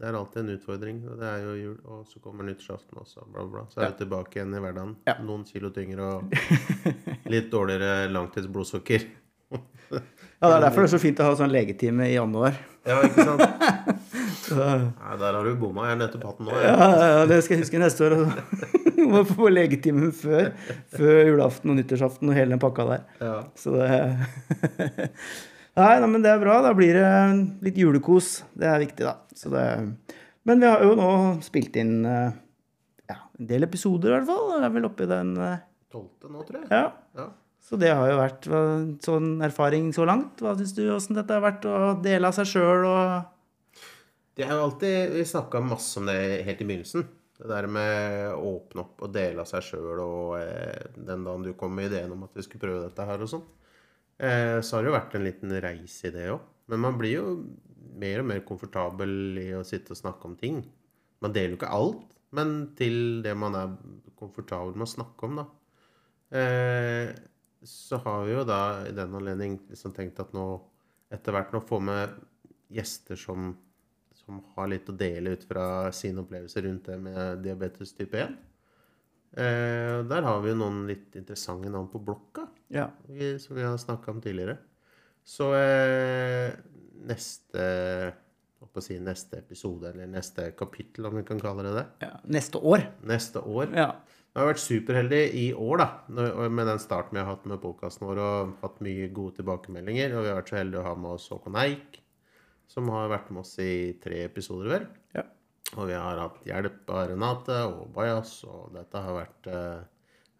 Det 0.00 0.08
er 0.08 0.12
alltid 0.18 0.42
en 0.42 0.50
utfordring. 0.58 0.98
Det 1.18 1.24
er 1.28 1.38
jo 1.44 1.52
jul, 1.56 1.76
og 1.88 2.06
så 2.06 2.18
kommer 2.20 2.44
nyttårsaften 2.44 2.98
også, 3.00 3.24
bla, 3.32 3.44
bla. 3.48 3.62
Så 3.72 3.80
er 3.80 3.84
Ja. 3.84 3.90
du 3.90 4.04
tilbake 4.04 4.36
igjen 4.36 4.54
i 4.54 4.60
hverdagen. 4.60 4.96
Ja. 5.06 5.14
Noen 5.22 5.44
kilo 5.44 5.70
tyngre 5.70 6.00
og 6.00 6.32
litt 7.32 7.50
dårligere 7.52 8.08
langtidsblodsukker. 8.12 9.06
Ja, 10.36 10.48
det 10.50 10.56
er 10.56 10.60
derfor 10.66 10.82
det 10.82 10.88
er 10.92 10.98
så 10.98 11.00
fint 11.00 11.20
å 11.22 11.24
ha 11.24 11.34
sånn 11.38 11.48
legetime 11.52 12.10
i 12.10 12.14
januar. 12.18 12.52
Ja, 12.84 12.98
ikke 13.06 13.24
sant? 13.24 13.40
Nei, 14.56 15.16
der 15.16 15.32
har 15.38 15.44
du 15.46 15.54
bomma. 15.56 15.86
Jeg 15.86 15.94
har 15.96 16.00
nettopp 16.02 16.24
hatt 16.28 16.38
den 16.42 16.46
nå. 16.50 16.56
ja, 16.60 16.88
ja, 17.14 17.22
det 17.30 17.38
skal 17.44 17.56
jeg 17.56 17.62
huske 17.64 17.78
neste 17.80 18.04
år. 18.04 18.16
altså. 18.18 18.66
Må 19.12 19.22
få 19.28 19.50
legetimen 19.52 20.14
før, 20.16 20.50
før 20.92 21.20
julaften 21.30 21.72
og 21.72 21.78
nyttårsaften 21.80 22.32
og 22.32 22.38
hele 22.38 22.54
den 22.54 22.62
pakka 22.62 22.88
der. 22.90 23.04
Ja. 23.22 23.36
Så 23.58 23.76
det 23.76 23.90
Nei, 25.76 25.92
nei, 26.00 26.08
men 26.08 26.22
det 26.24 26.30
er 26.32 26.40
bra. 26.40 26.62
Da 26.64 26.72
blir 26.72 26.96
det 26.96 27.08
litt 27.66 27.76
julekos. 27.76 28.38
Det 28.56 28.68
er 28.70 28.80
viktig, 28.80 29.04
da. 29.04 29.18
Så 29.36 29.52
det... 29.52 29.64
Men 30.48 30.62
vi 30.62 30.68
har 30.70 30.80
jo 30.80 30.94
nå 30.96 31.08
spilt 31.44 31.76
inn 31.76 31.98
eh, 32.08 32.30
ja, 33.10 33.18
en 33.36 33.48
del 33.50 33.66
episoder, 33.66 34.08
i 34.08 34.14
hvert 34.14 34.30
fall. 34.30 34.54
Det 34.54 34.70
er 34.70 34.72
vel 34.78 34.88
oppi 34.88 35.08
den 35.10 35.34
eh, 35.36 35.58
Tolvte 35.92 36.30
nå, 36.32 36.46
tror 36.48 36.62
jeg. 36.62 36.70
Ja. 36.72 36.86
Ja. 37.18 37.26
Så 37.66 37.78
det 37.82 37.90
har 37.90 38.08
jo 38.08 38.18
vært 38.20 38.46
sånn 39.02 39.30
erfaring 39.42 39.90
så 39.94 40.06
langt. 40.06 40.38
Hva 40.40 40.54
syns 40.56 40.74
du 40.76 40.84
åssen 40.94 41.18
dette 41.18 41.34
har 41.34 41.42
vært 41.42 41.66
å 41.66 41.96
dele 41.98 42.30
av 42.30 42.36
seg 42.36 42.46
sjøl 42.52 42.86
og 42.86 43.86
Det 44.38 44.44
er 44.46 44.52
jo 44.54 44.66
alltid 44.68 45.16
Vi 45.16 45.24
snakka 45.26 45.62
masse 45.66 45.98
om 45.98 46.06
det 46.06 46.18
helt 46.46 46.62
i 46.62 46.68
begynnelsen. 46.68 47.08
Det 47.36 47.48
der 47.50 47.68
med 47.68 48.32
å 48.32 48.54
åpne 48.56 48.82
opp 48.86 49.02
og 49.04 49.12
dele 49.12 49.42
av 49.42 49.48
seg 49.50 49.64
sjøl, 49.66 50.00
og 50.00 50.36
eh, 50.40 50.88
den 50.96 51.26
dagen 51.26 51.44
du 51.44 51.52
kom 51.58 51.74
med 51.76 51.90
ideen 51.90 52.14
om 52.14 52.24
at 52.24 52.36
vi 52.36 52.44
skulle 52.46 52.64
prøve 52.64 52.86
dette 52.86 53.06
her 53.08 53.24
og 53.24 53.30
sånn, 53.32 53.44
eh, 54.16 54.58
så 54.64 54.76
har 54.76 54.84
det 54.84 54.90
jo 54.90 54.96
vært 54.96 55.16
en 55.18 55.26
liten 55.26 55.56
reise 55.64 56.08
i 56.08 56.14
det 56.14 56.30
òg. 56.32 56.46
Men 56.72 56.82
man 56.82 56.96
blir 56.98 57.18
jo 57.18 57.26
mer 58.00 58.22
og 58.22 58.28
mer 58.32 58.42
komfortabel 58.48 59.40
i 59.42 59.50
å 59.56 59.64
sitte 59.68 59.92
og 59.94 60.00
snakke 60.00 60.28
om 60.28 60.36
ting. 60.40 60.62
Man 61.24 61.34
deler 61.36 61.54
jo 61.54 61.60
ikke 61.60 61.74
alt, 61.76 62.16
men 62.36 62.56
til 62.78 63.20
det 63.24 63.36
man 63.38 63.56
er 63.56 63.76
komfortabel 64.18 64.74
med 64.74 64.88
å 64.88 64.94
snakke 64.96 65.28
om, 65.28 65.42
da. 65.42 65.46
Eh, 66.40 67.12
så 67.66 68.00
har 68.04 68.24
vi 68.26 68.34
jo 68.34 68.46
da 68.46 68.62
i 68.86 68.94
den 68.94 69.14
anledning 69.14 69.60
liksom 69.70 69.94
tenkt 69.94 70.20
at 70.22 70.32
nå 70.36 70.46
etter 71.12 71.34
hvert 71.34 71.52
nå 71.54 71.60
får 71.66 71.82
med 71.86 72.16
gjester 72.72 73.18
som 73.18 73.52
som 74.26 74.42
har 74.56 74.68
litt 74.72 74.88
å 74.90 74.96
dele 74.98 75.36
ut 75.36 75.44
fra 75.46 75.92
sine 75.94 76.20
opplevelser 76.24 76.66
rundt 76.66 76.88
det 76.90 76.98
med 77.00 77.42
diabetes 77.46 77.94
type 77.96 78.18
1. 78.18 78.36
Eh, 79.36 80.02
der 80.08 80.22
har 80.26 80.40
vi 80.42 80.50
jo 80.52 80.58
noen 80.60 80.84
litt 80.88 81.14
interessante 81.18 81.70
navn 81.70 81.88
på 81.92 82.00
blokka, 82.02 82.46
Ja. 82.72 82.88
som 83.38 83.56
vi 83.56 83.62
har 83.62 83.76
snakka 83.78 84.10
om 84.10 84.20
tidligere. 84.20 84.58
Så 85.24 85.52
eh, 85.54 86.52
neste 87.06 88.14
å 88.76 88.82
si 88.84 88.98
neste 89.00 89.38
episode, 89.38 89.88
eller 89.88 90.06
neste 90.10 90.50
kapittel, 90.56 91.06
om 91.08 91.14
vi 91.16 91.22
kan 91.24 91.38
kalle 91.40 91.62
det 91.64 91.72
det, 91.78 91.84
ja. 92.02 92.10
Neste 92.28 92.60
år. 92.60 92.82
neste 93.08 93.40
år 93.40 93.70
Ja. 93.72 93.86
jeg 94.34 94.42
har 94.42 94.52
vært 94.52 94.60
superheldig 94.60 95.20
i 95.34 95.52
år 95.54 95.78
da, 95.78 95.88
med 96.50 96.66
den 96.66 96.78
starten 96.78 97.12
vi 97.16 97.22
har 97.22 97.30
hatt 97.36 97.46
med 97.46 97.60
podkasten 97.62 98.06
vår, 98.06 98.18
og 98.18 98.56
hatt 98.60 98.80
mye 98.84 99.08
gode 99.12 99.36
tilbakemeldinger. 99.38 100.12
Og 100.16 100.24
vi 100.24 100.28
har 100.28 100.42
vært 100.42 100.48
så 100.50 100.58
heldige 100.60 100.80
å 100.82 100.88
ha 100.90 100.94
med 100.94 101.10
oss 101.10 101.28
Håkon 101.30 101.56
Eik, 101.56 102.00
som 102.70 102.88
har 102.92 103.10
vært 103.12 103.30
med 103.32 103.44
oss 103.44 103.54
i 103.62 103.96
tre 104.02 104.24
episoder, 104.26 104.70
vel. 104.74 104.86
Ja. 105.16 105.26
Og 105.74 105.88
vi 105.90 105.96
har 105.98 106.20
hatt 106.22 106.42
hjelp 106.46 106.90
av 106.94 107.08
Renate 107.10 107.60
og 107.66 107.86
Bajas, 107.94 108.38
og 108.46 108.74
dette 108.76 109.02
har 109.02 109.16
vært, 109.16 109.48
eh, 109.50 109.86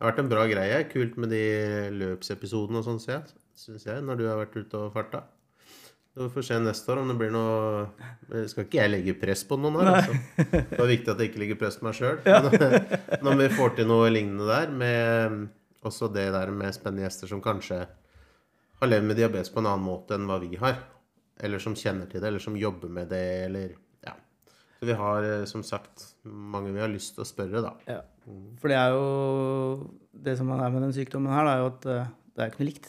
har 0.01 0.13
vært 0.13 0.21
en 0.23 0.31
bra 0.31 0.47
greie. 0.51 0.85
Kult 0.91 1.17
med 1.17 1.31
de 1.35 1.47
løpsepisodene 1.97 2.83
og 2.83 2.87
sånn, 2.87 3.03
syns 3.03 3.89
jeg, 3.89 4.05
når 4.05 4.21
du 4.21 4.29
har 4.29 4.39
vært 4.45 4.57
ute 4.57 4.79
og 4.79 4.93
farta. 4.95 5.25
Vi 6.17 6.31
får 6.33 6.47
se 6.49 6.59
neste 6.65 6.89
år 6.89 7.03
om 7.03 7.11
det 7.11 7.19
blir 7.21 7.29
noe 7.29 7.91
eh, 8.33 8.47
Skal 8.49 8.65
ikke 8.65 8.79
jeg 8.79 8.89
legge 8.89 9.15
press 9.21 9.43
på 9.45 9.59
noen 9.61 9.77
her, 9.83 9.99
altså. 9.99 10.15
Det 10.71 10.79
var 10.79 10.89
viktig 10.89 11.13
at 11.13 11.21
jeg 11.21 11.29
ikke 11.29 11.43
legger 11.43 11.59
press 11.61 11.77
på 11.77 11.85
meg 11.85 11.99
sjøl. 11.99 12.23
Når 13.27 13.41
vi 13.43 13.49
får 13.53 13.77
til 13.77 13.91
noe 13.91 14.09
lignende 14.09 14.49
der, 14.49 14.73
med 14.73 15.51
også 15.85 16.09
det 16.15 16.31
der 16.33 16.51
med 16.55 16.73
spennende 16.75 17.05
gjester 17.05 17.29
som 17.31 17.43
kanskje 17.45 17.83
har 18.81 18.91
levd 18.91 19.11
med 19.11 19.21
diabetes 19.21 19.53
på 19.53 19.61
en 19.61 19.69
annen 19.69 19.85
måte 19.85 20.17
enn 20.17 20.25
hva 20.29 20.41
vi 20.41 20.57
har. 20.61 20.81
Eller 21.45 21.61
som 21.63 21.77
kjenner 21.77 22.09
til 22.09 22.23
det, 22.23 22.31
eller 22.31 22.43
som 22.43 22.57
jobber 22.57 22.93
med 22.93 23.11
det, 23.13 23.25
eller 23.49 23.75
Ja. 24.07 24.15
Så 24.81 24.87
vi 24.89 24.97
har 24.97 25.25
eh, 25.25 25.45
som 25.49 25.63
sagt 25.63 26.05
mange 26.25 26.73
vi 26.73 26.81
har 26.81 26.93
lyst 26.93 27.15
til 27.17 27.25
å 27.25 27.29
spørre, 27.29 27.63
da. 27.65 27.73
ja. 27.87 28.03
For 28.59 28.73
det 28.73 28.77
er 28.81 28.91
jo 28.91 29.91
Det 30.13 30.37
som 30.39 30.49
er 30.51 30.71
med 30.71 30.83
den 30.83 30.95
sykdommen 30.97 31.31
her, 31.33 31.47
er 31.47 31.63
jo 31.63 31.71
at 31.71 31.87
eh, 31.87 32.09
det 32.35 32.43
er 32.43 32.51
ikke 32.51 32.63
noe 32.63 32.71
likt. 32.71 32.89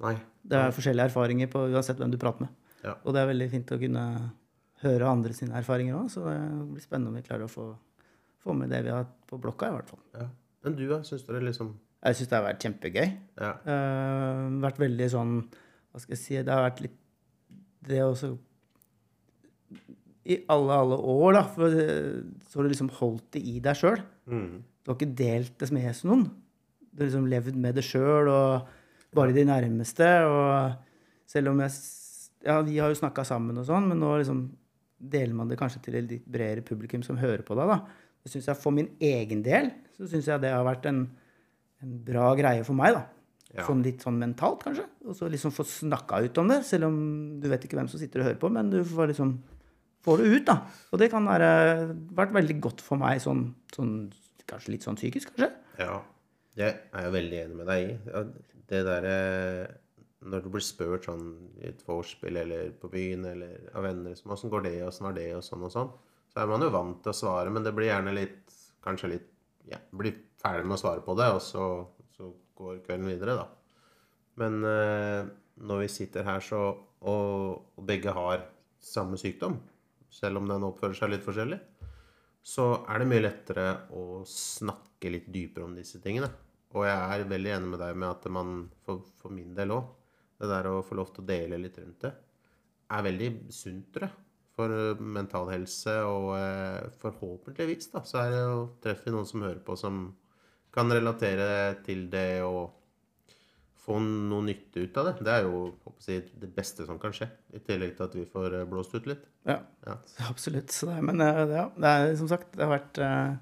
Nei. 0.00 0.16
Det 0.42 0.56
er 0.56 0.72
forskjellige 0.74 1.10
erfaringer 1.10 1.50
på 1.52 1.66
uansett 1.68 1.98
hvem 2.00 2.10
du 2.10 2.18
prater 2.18 2.46
med. 2.46 2.54
Ja. 2.82 2.94
Og 3.04 3.12
det 3.14 3.20
er 3.20 3.28
veldig 3.28 3.50
fint 3.52 3.72
å 3.74 3.78
kunne 3.78 4.04
høre 4.80 5.10
andre 5.10 5.36
sine 5.36 5.58
erfaringer 5.60 5.98
òg, 5.98 6.08
så 6.12 6.24
det 6.24 6.38
blir 6.72 6.84
spennende 6.84 7.12
om 7.12 7.18
vi 7.18 7.26
klarer 7.26 7.44
å 7.44 7.52
få, 7.52 7.66
få 8.40 8.56
med 8.56 8.72
det 8.72 8.80
vi 8.86 8.94
har 8.94 9.04
på 9.28 9.38
blokka, 9.42 9.68
i 9.68 9.76
hvert 9.76 9.92
fall. 9.92 10.00
Ja. 10.16 10.28
Men 10.64 10.76
du, 10.78 10.86
da? 10.88 11.02
Syns 11.06 11.26
du 11.26 11.32
det 11.34 11.42
liksom 11.44 11.74
Jeg 12.04 12.16
syns 12.16 12.30
det 12.30 12.36
har 12.36 12.46
vært 12.46 12.64
kjempegøy. 12.64 13.12
Ja. 13.40 13.52
Uh, 13.64 14.60
vært 14.64 14.80
veldig 14.80 15.06
sånn 15.12 15.36
Hva 15.90 16.02
skal 16.02 16.12
jeg 16.16 16.20
si 16.20 16.34
Det 16.36 16.52
har 16.52 16.66
vært 16.66 16.82
litt 16.84 16.98
Det 17.88 18.02
også 18.04 18.34
I 20.30 20.36
alle, 20.52 20.76
alle 20.76 20.98
år, 20.98 21.30
da, 21.38 21.44
for, 21.48 21.78
så 22.44 22.58
har 22.58 22.66
du 22.66 22.72
liksom 22.72 22.92
holdt 22.98 23.30
det 23.36 23.40
i 23.40 23.56
deg 23.64 23.78
sjøl. 23.78 24.02
Mm. 24.30 24.60
Du 24.80 24.92
har 24.92 24.98
ikke 24.98 25.16
delt 25.16 25.56
det 25.60 25.70
med 25.74 26.04
noen. 26.08 26.28
Du 26.90 27.02
har 27.02 27.08
liksom 27.08 27.28
levd 27.30 27.56
med 27.60 27.78
det 27.78 27.86
sjøl 27.86 28.28
og 28.30 28.68
bare 29.16 29.34
de 29.36 29.46
nærmeste. 29.48 30.08
Og 30.26 31.30
selv 31.30 31.54
om 31.54 31.64
jeg 31.64 31.72
Ja, 32.40 32.54
vi 32.64 32.78
har 32.80 32.88
jo 32.88 32.96
snakka 32.96 33.20
sammen 33.28 33.58
og 33.60 33.66
sånn, 33.68 33.90
men 33.90 33.98
nå 34.00 34.14
liksom 34.16 34.38
deler 34.96 35.34
man 35.36 35.48
det 35.50 35.58
kanskje 35.60 35.82
til 35.84 35.98
et 35.98 36.06
litt 36.08 36.24
bredere 36.24 36.64
publikum 36.64 37.02
som 37.04 37.18
hører 37.20 37.42
på 37.44 37.52
deg, 37.58 37.68
da. 37.68 38.06
Det 38.24 38.32
synes 38.32 38.48
jeg 38.48 38.60
For 38.60 38.72
min 38.72 38.88
egen 38.96 39.42
del 39.44 39.68
så 39.96 40.08
syns 40.08 40.28
jeg 40.28 40.40
det 40.40 40.52
har 40.52 40.64
vært 40.64 40.88
en, 40.88 41.02
en 41.84 41.98
bra 42.06 42.30
greie 42.38 42.64
for 42.64 42.76
meg, 42.76 42.96
da. 42.96 43.02
Ja. 43.50 43.64
Sånn 43.66 43.80
litt 43.82 44.04
sånn 44.04 44.18
mentalt, 44.20 44.60
kanskje. 44.62 44.84
Og 45.10 45.16
så 45.18 45.26
liksom 45.30 45.50
få 45.54 45.64
snakka 45.66 46.20
ut 46.22 46.38
om 46.38 46.52
det, 46.52 46.60
selv 46.68 46.86
om 46.86 46.98
du 47.42 47.48
vet 47.50 47.64
ikke 47.66 47.80
hvem 47.80 47.88
som 47.90 47.98
sitter 47.98 48.22
og 48.22 48.28
hører 48.28 48.38
på, 48.38 48.50
men 48.54 48.70
du 48.70 48.78
får 48.86 49.10
liksom 49.10 49.34
får 50.06 50.22
det 50.22 50.28
ut, 50.30 50.44
da. 50.46 50.56
Og 50.92 51.02
det 51.02 51.10
kan 51.12 51.26
være 51.28 51.50
vært 52.16 52.36
veldig 52.36 52.56
godt 52.62 52.84
for 52.84 53.00
meg 53.00 53.22
sånn, 53.22 53.48
sånn 53.74 53.94
Kanskje 54.50 54.72
litt 54.72 54.82
sånn 54.82 54.96
psykisk, 54.98 55.28
kanskje. 55.30 55.46
Ja, 55.78 56.00
det 56.58 56.64
er 56.66 57.04
jeg 57.04 57.12
veldig 57.14 57.36
enig 57.38 57.58
med 57.60 57.68
deg 57.70 57.84
i. 57.84 58.22
Det 58.66 58.80
derre 58.82 59.18
Når 60.26 60.42
du 60.42 60.48
blir 60.50 60.64
spurt 60.64 61.06
sånn 61.06 61.28
i 61.60 61.68
et 61.68 61.84
vorspiel 61.86 62.40
eller 62.40 62.72
på 62.80 62.90
byen 62.90 63.28
eller 63.30 63.70
av 63.70 63.86
venner 63.86 64.16
som 64.18 64.32
'Åssen 64.32 64.50
går 64.50 64.64
det, 64.66 64.74
åssen 64.84 65.06
var 65.06 65.14
det?' 65.14 65.36
og 65.36 65.44
sånn 65.46 65.62
og 65.62 65.72
sånn, 65.72 65.92
så 66.34 66.42
er 66.42 66.50
man 66.50 66.60
jo 66.60 66.74
vant 66.74 66.98
til 67.02 67.12
å 67.12 67.20
svare, 67.20 67.50
men 67.50 67.62
det 67.62 67.72
blir 67.74 67.88
gjerne 67.92 68.14
litt 68.14 68.58
Kanskje 68.82 69.12
litt 69.14 69.28
Ja, 69.70 69.78
blir 69.92 70.16
ferdig 70.42 70.66
med 70.66 70.76
å 70.76 70.82
svare 70.82 71.00
på 71.04 71.14
det, 71.16 71.30
og 71.30 71.40
så 71.40 71.86
går 72.60 72.82
kvelden 72.86 73.08
videre, 73.10 73.36
da. 73.40 73.48
Men 74.40 74.60
eh, 74.64 75.32
når 75.66 75.82
vi 75.84 75.90
sitter 75.92 76.26
her 76.28 76.44
så 76.44 76.62
og, 77.00 77.74
og 77.76 77.84
begge 77.88 78.12
har 78.12 78.44
samme 78.80 79.18
sykdom, 79.20 79.56
selv 80.12 80.40
om 80.40 80.48
den 80.50 80.66
oppfører 80.66 80.96
seg 80.96 81.12
litt 81.12 81.24
forskjellig, 81.24 81.58
så 82.40 82.66
er 82.88 83.00
det 83.00 83.08
mye 83.10 83.24
lettere 83.24 83.66
å 83.96 84.22
snakke 84.28 85.12
litt 85.12 85.28
dypere 85.32 85.66
om 85.66 85.76
disse 85.76 86.00
tingene. 86.02 86.30
Og 86.76 86.86
jeg 86.86 86.96
er 86.96 87.28
veldig 87.28 87.52
enig 87.56 87.70
med 87.72 87.82
deg 87.82 87.98
med 87.98 88.08
at 88.08 88.26
man, 88.32 88.64
for, 88.84 89.04
for 89.20 89.34
min 89.34 89.54
del 89.56 89.74
òg, 89.74 89.88
det 90.40 90.48
der 90.48 90.70
å 90.70 90.80
få 90.86 90.96
lov 90.96 91.10
til 91.12 91.24
å 91.24 91.28
dele 91.28 91.58
litt 91.60 91.78
rundt 91.80 92.06
det, 92.06 92.12
er 92.90 93.06
veldig 93.06 93.30
sunt, 93.54 93.90
tror 93.94 94.08
jeg. 94.08 94.16
For 94.56 94.72
eh, 94.74 95.02
mental 95.18 95.50
helse, 95.52 95.94
og 96.08 96.32
eh, 96.38 96.88
forhåpentligvis 97.02 97.92
da, 97.94 98.04
så 98.06 98.22
er 98.22 98.32
det 98.34 98.40
jo 98.40 98.64
treffer 98.82 99.10
vi 99.10 99.14
noen 99.16 99.28
som 99.28 99.44
hører 99.44 99.60
på, 99.66 99.76
som 99.78 100.02
kan 100.74 100.92
relatere 100.92 101.80
til 101.86 102.06
det 102.12 102.42
og 102.46 102.70
få 103.80 103.96
noe 104.04 104.44
nytte 104.46 104.84
ut 104.84 104.98
av 105.00 105.08
det. 105.08 105.14
Det 105.24 105.32
er 105.34 105.46
jo 105.48 105.62
jeg, 106.06 106.26
det 106.42 106.50
beste 106.54 106.86
som 106.86 107.00
kan 107.00 107.14
skje, 107.16 107.30
i 107.56 107.62
tillegg 107.64 107.96
til 107.96 108.06
at 108.06 108.18
vi 108.18 108.26
får 108.28 108.60
eh, 108.60 108.68
blåst 108.68 108.94
ut 108.94 109.08
litt. 109.10 109.24
Ja, 109.48 109.60
Ja. 109.86 109.96
absolutt. 110.32 110.70
Så 110.74 110.90
det, 110.90 111.00
men 111.06 111.20
eh, 111.24 111.42
ja, 111.56 111.66
det 111.74 111.96
er 111.96 112.14
som 112.20 112.30
sagt 112.30 112.52
det 112.56 112.66
har 112.66 112.74
vært 112.76 113.00
uh, 113.02 113.34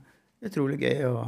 utrolig 0.46 0.78
gøy 0.84 1.04
og 1.10 1.22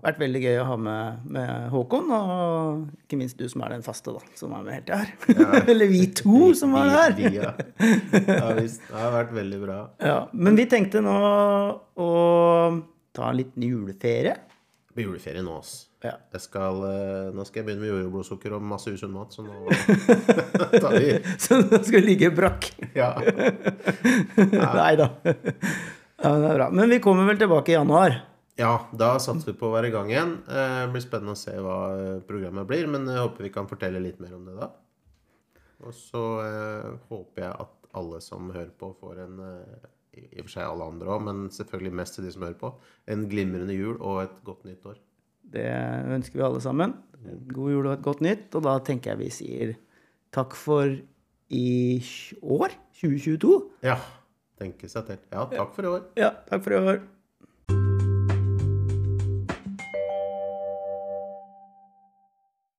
vært 0.00 0.20
veldig 0.22 0.40
gøy 0.40 0.58
å 0.62 0.66
ha 0.70 0.76
med, 0.80 1.24
med 1.36 1.66
Håkon, 1.74 2.06
og 2.16 3.02
ikke 3.04 3.18
minst 3.20 3.36
du 3.36 3.44
som 3.52 3.60
er 3.66 3.74
den 3.74 3.82
faste, 3.84 4.14
da, 4.14 4.22
som 4.38 4.54
er 4.56 4.62
med 4.64 4.78
helt 4.78 4.86
til 4.88 5.02
her. 5.02 5.66
Eller 5.74 5.90
vi 5.90 6.06
to 6.16 6.46
som 6.60 6.72
er 6.80 6.92
her. 6.94 7.16
Vi, 7.18 7.34
ja. 7.36 7.50
Ja, 8.24 8.54
visst. 8.56 8.86
Det 8.86 8.96
har 8.96 9.12
vært 9.18 9.34
veldig 9.36 9.58
bra. 9.66 9.80
Ja, 10.00 10.22
men 10.32 10.56
vi 10.56 10.64
tenkte 10.70 11.02
nå 11.04 11.18
å 12.00 12.08
ta 13.12 13.28
en 13.28 13.40
liten 13.42 13.66
juleferie. 13.66 14.38
Blir 14.94 15.06
juleferie 15.06 15.42
nå, 15.46 15.52
ass. 15.60 15.86
Ja. 16.02 16.16
Jeg 16.34 16.40
skal, 16.42 16.80
eh, 16.88 17.28
nå 17.36 17.44
skal 17.46 17.60
jeg 17.60 17.66
begynne 17.68 17.84
med 17.84 17.92
jordblodsukker 17.92 18.54
og 18.56 18.62
masse 18.66 18.90
usunn 18.90 19.12
mat, 19.14 19.30
så 19.36 19.44
nå 19.44 19.68
tar 20.82 20.96
vi 20.96 21.12
Så 21.38 21.60
nå 21.60 21.78
skal 21.84 22.00
vi 22.00 22.06
ligge 22.08 22.30
brakk. 22.34 22.70
Ja. 22.96 23.12
Nei 24.80 24.94
da. 24.98 25.10
Ja, 25.22 26.32
men 26.32 26.42
det 26.42 26.50
er 26.50 26.58
bra. 26.58 26.68
Men 26.74 26.90
vi 26.90 26.98
kommer 27.04 27.28
vel 27.30 27.38
tilbake 27.40 27.72
i 27.72 27.76
januar. 27.78 28.16
ja, 28.60 28.72
da 28.92 29.12
satser 29.22 29.52
vi 29.52 29.58
på 29.60 29.70
å 29.70 29.74
være 29.76 29.88
i 29.88 29.94
gang 29.94 30.10
igjen. 30.10 30.32
Eh, 30.50 30.80
Det 30.84 30.90
blir 30.96 31.04
spennende 31.06 31.36
å 31.36 31.40
se 31.40 31.54
hva 31.64 31.78
eh, 31.94 32.18
programmet 32.28 32.66
blir, 32.68 32.88
men 32.92 33.06
jeg 33.08 33.22
håper 33.22 33.46
vi 33.46 33.52
kan 33.54 33.68
fortelle 33.70 34.02
litt 34.04 34.18
mer 34.20 34.34
om 34.36 34.44
det 34.48 34.56
da. 34.58 34.72
Og 35.86 35.94
så 35.96 36.24
eh, 36.44 36.90
håper 37.08 37.46
jeg 37.46 37.54
at 37.54 37.76
alle 37.96 38.20
som 38.22 38.50
hører 38.52 38.74
på, 38.78 38.90
får 39.00 39.22
en 39.24 39.38
eh, 39.46 39.88
i 40.28 40.40
og 40.40 40.46
for 40.46 40.54
seg 40.54 40.66
alle 40.66 40.88
andre 40.92 41.12
òg, 41.14 41.22
men 41.26 41.44
selvfølgelig 41.54 41.94
mest 42.00 42.16
til 42.16 42.26
de 42.26 42.32
som 42.34 42.44
hører 42.46 42.58
på. 42.60 42.72
En 43.10 43.26
glimrende 43.30 43.76
jul 43.76 43.96
og 43.98 44.24
et 44.24 44.36
godt 44.46 44.66
nytt 44.68 44.86
år. 44.90 44.98
Det 45.50 45.66
ønsker 46.16 46.38
vi 46.38 46.46
alle 46.46 46.60
sammen. 46.62 46.94
God 47.50 47.72
jul 47.74 47.88
og 47.88 47.94
et 47.96 48.04
godt 48.04 48.20
nytt. 48.24 48.48
Og 48.54 48.66
da 48.66 48.76
tenker 48.86 49.12
jeg 49.12 49.20
vi 49.20 49.30
sier 49.34 49.72
takk 50.34 50.54
for 50.58 50.92
i 51.50 51.70
år, 52.40 52.76
2022. 53.00 53.54
Ja, 53.86 53.96
tenke 54.60 54.90
seg 54.90 55.08
til. 55.08 55.24
Ja, 55.32 55.48
takk 55.50 55.74
for 55.74 55.88
i 55.88 55.94
år. 55.96 56.04
Ja, 56.20 56.34
takk 56.46 56.62
for 56.66 56.76
i 56.76 56.80
år. 56.80 57.02